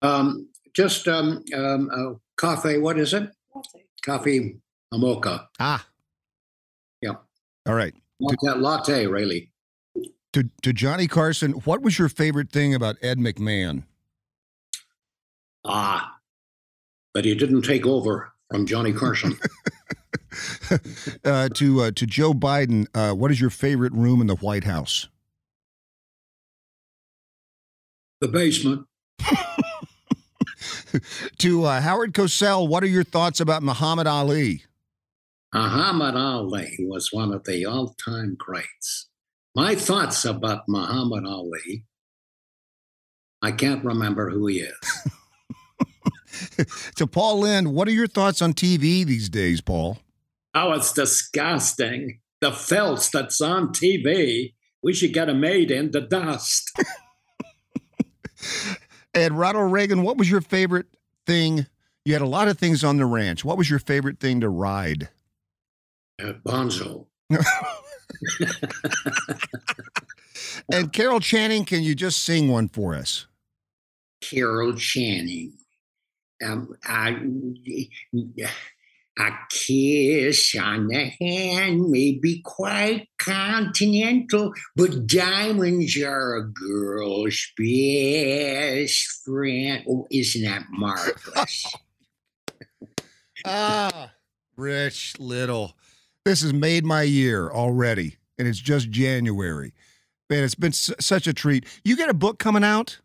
Um, 0.00 0.48
just 0.74 1.06
um, 1.06 1.44
um, 1.54 1.90
uh, 1.92 2.14
coffee. 2.38 2.78
What 2.78 2.98
is 2.98 3.12
it? 3.12 3.28
Coffee, 4.02 4.56
a 4.90 4.96
mocha. 4.96 5.50
Ah, 5.60 5.86
Yeah. 7.02 7.16
All 7.66 7.74
right. 7.74 7.94
Latte, 8.20 8.58
latte 8.58 9.06
really. 9.06 9.50
To, 10.32 10.48
to 10.62 10.72
Johnny 10.72 11.06
Carson, 11.06 11.52
what 11.52 11.82
was 11.82 11.98
your 11.98 12.08
favorite 12.08 12.50
thing 12.50 12.74
about 12.74 12.96
Ed 13.00 13.18
McMahon? 13.18 13.84
Ah, 15.64 16.18
but 17.14 17.24
he 17.24 17.34
didn't 17.34 17.62
take 17.62 17.86
over 17.86 18.32
from 18.50 18.66
Johnny 18.66 18.92
Carson. 18.92 19.38
uh, 21.24 21.48
to 21.48 21.82
uh, 21.82 21.90
to 21.92 22.06
Joe 22.06 22.32
Biden, 22.32 22.86
uh, 22.94 23.14
what 23.14 23.30
is 23.30 23.40
your 23.40 23.50
favorite 23.50 23.92
room 23.92 24.20
in 24.20 24.26
the 24.26 24.36
White 24.36 24.64
House? 24.64 25.08
the 28.20 28.28
basement. 28.28 28.86
To 31.38 31.64
uh, 31.64 31.80
Howard 31.82 32.14
Cosell, 32.14 32.66
what 32.66 32.82
are 32.82 32.88
your 32.88 33.04
thoughts 33.04 33.40
about 33.40 33.62
Muhammad 33.62 34.06
Ali? 34.06 34.64
Muhammad 35.54 36.14
Ali 36.14 36.76
was 36.80 37.12
one 37.12 37.32
of 37.32 37.44
the 37.44 37.64
all-time 37.64 38.36
greats. 38.38 39.08
My 39.54 39.74
thoughts 39.74 40.24
about 40.24 40.68
Muhammad 40.68 41.24
Ali, 41.26 41.84
I 43.40 43.52
can't 43.52 43.84
remember 43.84 44.30
who 44.30 44.46
he 44.46 44.60
is. 44.60 45.10
To 46.96 47.06
Paul 47.06 47.40
Lynde, 47.40 47.72
what 47.72 47.88
are 47.88 47.92
your 47.92 48.06
thoughts 48.06 48.40
on 48.42 48.52
TV 48.52 49.04
these 49.04 49.28
days, 49.28 49.60
Paul? 49.60 49.98
Oh, 50.54 50.72
it's 50.72 50.92
disgusting. 50.92 52.20
The 52.40 52.52
filth 52.52 53.10
that's 53.10 53.40
on 53.40 53.68
TV, 53.68 54.54
we 54.82 54.92
should 54.92 55.12
get 55.12 55.26
them 55.26 55.40
made 55.40 55.70
into 55.72 56.00
dust. 56.00 56.70
And 59.14 59.36
Ronald 59.36 59.72
Reagan, 59.72 60.02
what 60.02 60.16
was 60.16 60.30
your 60.30 60.40
favorite 60.40 60.86
thing? 61.26 61.66
You 62.04 62.12
had 62.12 62.22
a 62.22 62.26
lot 62.26 62.46
of 62.46 62.56
things 62.56 62.84
on 62.84 62.98
the 62.98 63.06
ranch. 63.06 63.44
What 63.44 63.58
was 63.58 63.68
your 63.68 63.80
favorite 63.80 64.20
thing 64.20 64.40
to 64.42 64.48
ride? 64.48 65.08
Bonzo. 66.20 67.06
And 70.72 70.92
Carol 70.92 71.20
Channing, 71.20 71.64
can 71.64 71.82
you 71.82 71.94
just 71.94 72.22
sing 72.22 72.48
one 72.48 72.68
for 72.68 72.94
us? 72.94 73.26
Carol 74.20 74.74
Channing. 74.74 75.54
Um, 76.44 76.74
I, 76.84 77.16
a 79.18 79.30
kiss 79.50 80.54
on 80.60 80.88
the 80.88 81.10
hand 81.20 81.90
may 81.90 82.18
be 82.20 82.42
quite 82.44 83.08
continental, 83.18 84.52
but 84.76 85.06
diamonds 85.06 85.96
are 86.00 86.36
a 86.36 86.48
girl's 86.48 87.40
best 87.56 89.22
friend. 89.24 89.84
Oh, 89.88 90.06
isn't 90.10 90.44
that 90.44 90.66
marvelous? 90.70 91.66
Ah, 93.44 94.10
Rich 94.56 95.14
Little. 95.20 95.76
This 96.28 96.42
has 96.42 96.52
made 96.52 96.84
my 96.84 97.04
year 97.04 97.48
already, 97.50 98.18
and 98.38 98.46
it's 98.46 98.58
just 98.58 98.90
January. 98.90 99.72
Man, 100.28 100.44
it's 100.44 100.54
been 100.54 100.72
s- 100.72 100.92
such 101.00 101.26
a 101.26 101.32
treat. 101.32 101.64
You 101.84 101.96
got 101.96 102.10
a 102.10 102.14
book 102.14 102.38
coming 102.38 102.62
out? 102.62 102.98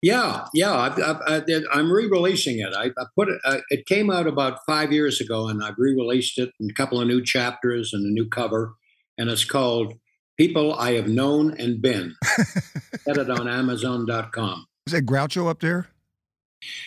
Yeah, 0.00 0.46
yeah. 0.54 0.72
I, 0.72 1.78
am 1.78 1.92
re-releasing 1.92 2.60
it. 2.60 2.72
I, 2.74 2.84
I 2.86 3.04
put 3.14 3.28
it. 3.28 3.38
Uh, 3.44 3.58
it 3.68 3.84
came 3.84 4.10
out 4.10 4.26
about 4.26 4.60
five 4.66 4.94
years 4.94 5.20
ago, 5.20 5.48
and 5.48 5.62
I've 5.62 5.74
re-released 5.76 6.38
it 6.38 6.52
in 6.58 6.70
a 6.70 6.72
couple 6.72 6.98
of 6.98 7.06
new 7.06 7.22
chapters 7.22 7.92
and 7.92 8.06
a 8.06 8.10
new 8.10 8.30
cover. 8.30 8.72
And 9.18 9.28
it's 9.28 9.44
called 9.44 9.92
"People 10.38 10.72
I 10.72 10.92
Have 10.92 11.06
Known 11.06 11.60
and 11.60 11.82
Been." 11.82 12.16
Get 13.04 13.18
it 13.18 13.28
on 13.28 13.46
Amazon.com. 13.46 14.64
Is 14.86 14.94
that 14.94 15.04
Groucho 15.04 15.50
up 15.50 15.60
there? 15.60 15.88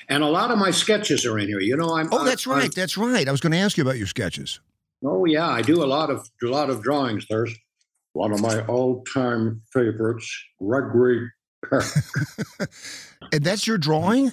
And 0.10 0.24
a 0.24 0.28
lot 0.28 0.50
of 0.50 0.58
my 0.58 0.72
sketches 0.72 1.24
are 1.24 1.38
in 1.38 1.48
here. 1.48 1.60
You 1.60 1.78
know, 1.78 1.96
I'm. 1.96 2.10
Oh, 2.12 2.24
that's 2.24 2.48
right. 2.48 2.64
I'm, 2.64 2.72
that's 2.72 2.98
right. 2.98 3.28
I 3.28 3.32
was 3.32 3.42
going 3.42 3.52
to 3.52 3.60
ask 3.60 3.78
you 3.78 3.84
about 3.84 4.00
your 4.00 4.08
sketches. 4.08 4.60
Oh 5.08 5.26
yeah, 5.26 5.48
I 5.48 5.62
do 5.62 5.84
a 5.84 5.86
lot 5.86 6.10
of 6.10 6.28
a 6.44 6.48
lot 6.48 6.70
of 6.70 6.84
drawings. 6.84 7.26
There's 7.30 7.56
one 8.14 8.32
of 8.32 8.42
my 8.42 8.62
all-time 8.66 9.62
favorites, 9.72 10.28
Gregory 10.60 11.30
and 13.32 13.44
that's 13.44 13.68
your 13.68 13.78
drawing? 13.78 14.32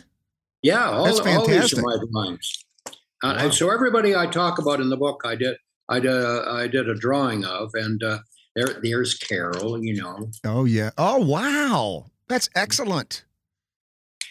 Yeah, 0.63 0.91
all, 0.91 1.05
that's 1.05 1.21
fantastic. 1.21 1.39
all 1.39 1.61
these 1.61 1.75
are 1.75 1.83
my 1.83 1.97
drawings. 2.13 2.65
Uh, 2.87 2.91
wow. 3.23 3.37
and 3.37 3.55
so 3.55 3.71
everybody 3.71 4.15
I 4.15 4.27
talk 4.27 4.59
about 4.59 4.81
in 4.81 4.89
the 4.89 4.97
book, 4.97 5.23
I 5.25 5.35
did, 5.35 5.57
I 5.89 6.01
did, 6.01 6.11
uh, 6.11 6.45
I 6.47 6.67
did 6.67 6.89
a 6.89 6.95
drawing 6.95 7.45
of, 7.45 7.71
and 7.75 8.03
uh, 8.03 8.19
there, 8.55 8.81
there's 8.83 9.15
Carol. 9.15 9.83
You 9.83 10.03
know. 10.03 10.31
Oh 10.45 10.65
yeah. 10.65 10.91
Oh 10.99 11.25
wow, 11.25 12.07
that's 12.29 12.49
excellent. 12.55 13.25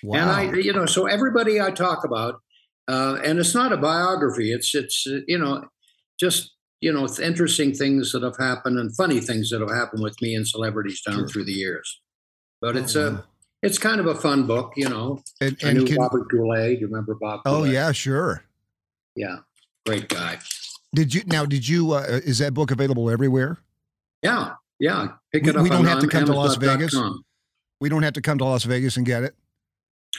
Wow. 0.04 0.18
And 0.18 0.30
I, 0.30 0.60
you 0.60 0.74
know, 0.74 0.86
so 0.86 1.06
everybody 1.06 1.62
I 1.62 1.72
talk 1.72 2.04
about, 2.04 2.42
uh, 2.90 3.20
and 3.24 3.40
it's 3.40 3.56
not 3.56 3.72
a 3.72 3.78
biography. 3.78 4.52
It's, 4.52 4.76
it's, 4.76 5.08
uh, 5.08 5.20
you 5.30 5.38
know, 5.38 5.64
just 6.20 6.54
you 6.84 6.92
know, 6.92 7.08
interesting 7.24 7.74
things 7.74 8.12
that 8.12 8.24
have 8.24 8.36
happened 8.38 8.78
and 8.78 8.94
funny 8.94 9.22
things 9.22 9.50
that 9.52 9.62
have 9.62 9.72
happened 9.72 10.04
with 10.04 10.22
me 10.22 10.36
and 10.36 10.46
celebrities 10.46 11.02
down 11.02 11.20
sure. 11.20 11.28
through 11.30 11.46
the 11.46 11.54
years. 11.54 12.02
But 12.60 12.76
oh, 12.76 12.80
it's 12.80 12.96
wow. 12.96 13.02
a 13.02 13.24
it's 13.66 13.78
kind 13.78 14.02
of 14.02 14.06
a 14.06 14.16
fun 14.16 14.46
book, 14.46 14.74
you 14.76 14.90
know. 14.90 15.22
And, 15.40 15.56
and 15.62 15.70
I 15.70 15.74
knew 15.74 15.86
can, 15.86 15.96
Robert 15.96 16.30
Goulet. 16.30 16.76
Do 16.76 16.82
you 16.82 16.88
remember 16.88 17.16
Bob? 17.16 17.40
Oh 17.46 17.60
Goulet? 17.60 17.72
yeah, 17.72 17.94
sure. 17.94 18.44
Yeah, 19.16 19.38
great 19.86 20.10
guy. 20.10 20.40
Did 20.94 21.14
you 21.14 21.22
now? 21.26 21.46
Did 21.46 21.66
you? 21.66 21.94
Uh, 21.94 22.20
is 22.26 22.40
that 22.40 22.54
book 22.54 22.70
available 22.70 23.10
everywhere? 23.10 23.60
Yeah, 24.22 24.56
yeah. 24.78 25.08
Pick 25.32 25.44
we, 25.44 25.50
it 25.52 25.56
up. 25.56 25.64
We 25.64 25.70
don't 25.70 25.80
on, 25.80 25.86
have 25.86 26.00
to 26.00 26.08
come 26.08 26.26
to 26.26 26.34
Las 26.34 26.58
Vegas. 26.58 26.94
We 27.80 27.88
don't 27.88 28.04
have 28.04 28.14
to 28.14 28.22
come 28.22 28.40
to 28.40 28.46
Las 28.46 28.66
Vegas 28.66 28.98
and 28.98 29.06
get 29.06 29.24
it. 29.24 29.36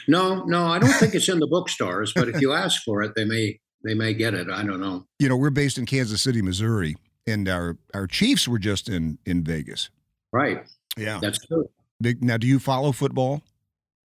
No, 0.09 0.45
no, 0.45 0.67
I 0.67 0.79
don't 0.79 0.93
think 0.95 1.15
it's 1.15 1.29
in 1.29 1.41
the 1.41 1.47
bookstores. 1.51 2.15
But 2.15 2.31
if 2.31 2.41
you 2.41 2.53
ask 2.55 2.83
for 2.85 3.03
it, 3.03 3.13
they 3.15 3.27
may 3.27 3.61
they 3.85 3.95
may 3.95 4.15
get 4.15 4.35
it. 4.35 4.49
I 4.51 4.65
don't 4.65 4.81
know. 4.81 5.07
You 5.19 5.29
know, 5.29 5.37
we're 5.37 5.51
based 5.51 5.79
in 5.79 5.87
Kansas 5.87 6.23
City, 6.23 6.43
Missouri, 6.43 6.97
and 7.27 7.49
our 7.49 7.79
our 7.93 8.07
Chiefs 8.07 8.49
were 8.49 8.59
just 8.59 8.89
in 8.89 9.19
in 9.25 9.45
Vegas. 9.45 9.91
Right. 10.33 10.67
Yeah, 10.97 11.19
that's 11.21 11.39
true. 11.39 11.69
Now, 12.01 12.37
do 12.37 12.47
you 12.47 12.59
follow 12.59 12.93
football? 12.93 13.43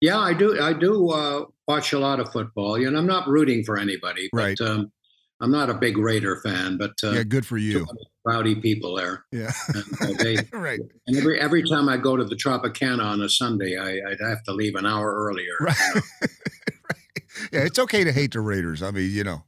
Yeah, 0.02 0.20
I 0.20 0.34
do. 0.34 0.60
I 0.62 0.74
do 0.74 1.10
uh, 1.10 1.46
watch 1.68 1.94
a 1.94 2.00
lot 2.00 2.20
of 2.20 2.32
football, 2.32 2.76
and 2.76 2.98
I'm 2.98 3.08
not 3.08 3.28
rooting 3.28 3.64
for 3.64 3.78
anybody. 3.78 4.30
But, 4.32 4.38
right. 4.38 4.62
Um, 4.62 4.92
I'm 5.40 5.52
not 5.52 5.70
a 5.70 5.74
big 5.74 5.98
Raider 5.98 6.38
fan, 6.44 6.78
but 6.78 6.94
uh, 7.04 7.12
yeah, 7.12 7.24
good 7.24 7.46
for 7.46 7.58
you. 7.58 7.86
Rowdy 8.26 8.56
people 8.56 8.96
there. 8.96 9.24
Yeah, 9.32 9.52
and, 9.68 9.84
uh, 10.02 10.24
they, 10.24 10.38
right. 10.58 10.80
And 11.06 11.18
every 11.18 11.40
every 11.40 11.64
time 11.68 11.90
I 11.90 11.98
go 11.98 12.18
to 12.18 12.24
the 12.24 12.36
Tropicana 12.36 13.04
on 13.04 13.22
a 13.22 13.30
Sunday, 13.30 13.78
I, 13.78 14.10
would 14.10 14.20
have 14.20 14.44
to 14.44 14.54
leave 14.54 14.76
an 14.76 14.86
hour 14.86 15.14
earlier. 15.14 15.54
Right. 15.60 15.76
You 15.80 15.96
know? 15.96 16.02
right. 16.22 17.50
Yeah, 17.52 17.60
it's 17.62 17.78
okay 17.78 18.04
to 18.04 18.12
hate 18.12 18.34
the 18.34 18.42
Raiders. 18.42 18.82
I 18.82 18.92
mean, 18.92 19.12
you 19.12 19.24
know. 19.24 19.44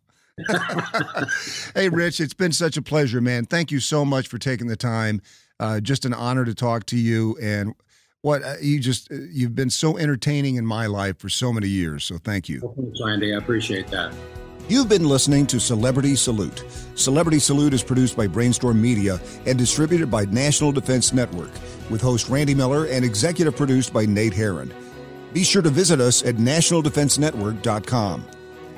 hey, 1.76 1.90
Rich, 1.90 2.20
it's 2.20 2.34
been 2.34 2.52
such 2.52 2.78
a 2.78 2.82
pleasure, 2.82 3.22
man. 3.22 3.46
Thank 3.46 3.72
you 3.72 3.80
so 3.80 4.06
much 4.06 4.28
for 4.28 4.38
taking 4.38 4.68
the 4.68 4.76
time. 4.76 5.22
Uh, 5.60 5.80
just 5.80 6.06
an 6.06 6.14
honor 6.14 6.46
to 6.46 6.56
talk 6.56 6.86
to 6.88 6.98
you, 6.98 7.38
and 7.42 7.74
what 8.22 8.44
uh, 8.44 8.56
you 8.62 8.80
just 8.80 9.12
uh, 9.12 9.16
you've 9.30 9.56
been 9.56 9.70
so 9.70 9.98
entertaining 9.98 10.56
in 10.56 10.66
my 10.66 10.86
life 10.86 11.18
for 11.18 11.30
so 11.30 11.52
many 11.52 11.68
years. 11.68 12.04
So 12.04 12.18
thank 12.18 12.48
you. 12.48 12.62
thanks, 12.76 13.00
Andy. 13.06 13.34
I 13.34 13.38
appreciate 13.38 13.88
that. 13.88 14.14
You've 14.70 14.88
been 14.88 15.10
listening 15.10 15.48
to 15.48 15.60
Celebrity 15.60 16.16
Salute. 16.16 16.64
Celebrity 16.94 17.40
Salute 17.40 17.74
is 17.74 17.82
produced 17.82 18.16
by 18.16 18.28
Brainstorm 18.28 18.80
Media 18.80 19.20
and 19.48 19.58
distributed 19.58 20.12
by 20.12 20.26
National 20.26 20.72
Defense 20.72 21.12
Network, 21.12 21.50
with 21.90 22.02
host 22.02 22.30
Randy 22.30 22.54
Miller 22.54 22.86
and 22.86 23.04
executive 23.04 23.56
produced 23.56 23.92
by 23.92 24.06
Nate 24.06 24.34
Herron. 24.34 24.72
Be 25.34 25.44
sure 25.44 25.64
to 25.64 25.72
visit 25.72 26.00
us 26.00 26.24
at 26.24 26.36
nationaldefensenetwork.com. 26.36 28.26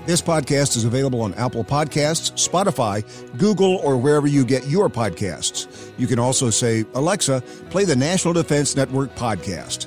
This 0.07 0.19
podcast 0.19 0.75
is 0.77 0.83
available 0.83 1.21
on 1.21 1.35
Apple 1.35 1.63
Podcasts, 1.63 2.31
Spotify, 2.33 3.05
Google, 3.37 3.75
or 3.77 3.97
wherever 3.97 4.25
you 4.25 4.43
get 4.43 4.65
your 4.65 4.89
podcasts. 4.89 5.91
You 5.99 6.07
can 6.07 6.17
also 6.17 6.49
say, 6.49 6.85
Alexa, 6.95 7.43
play 7.69 7.85
the 7.85 7.95
National 7.95 8.33
Defense 8.33 8.75
Network 8.75 9.15
podcast. 9.15 9.85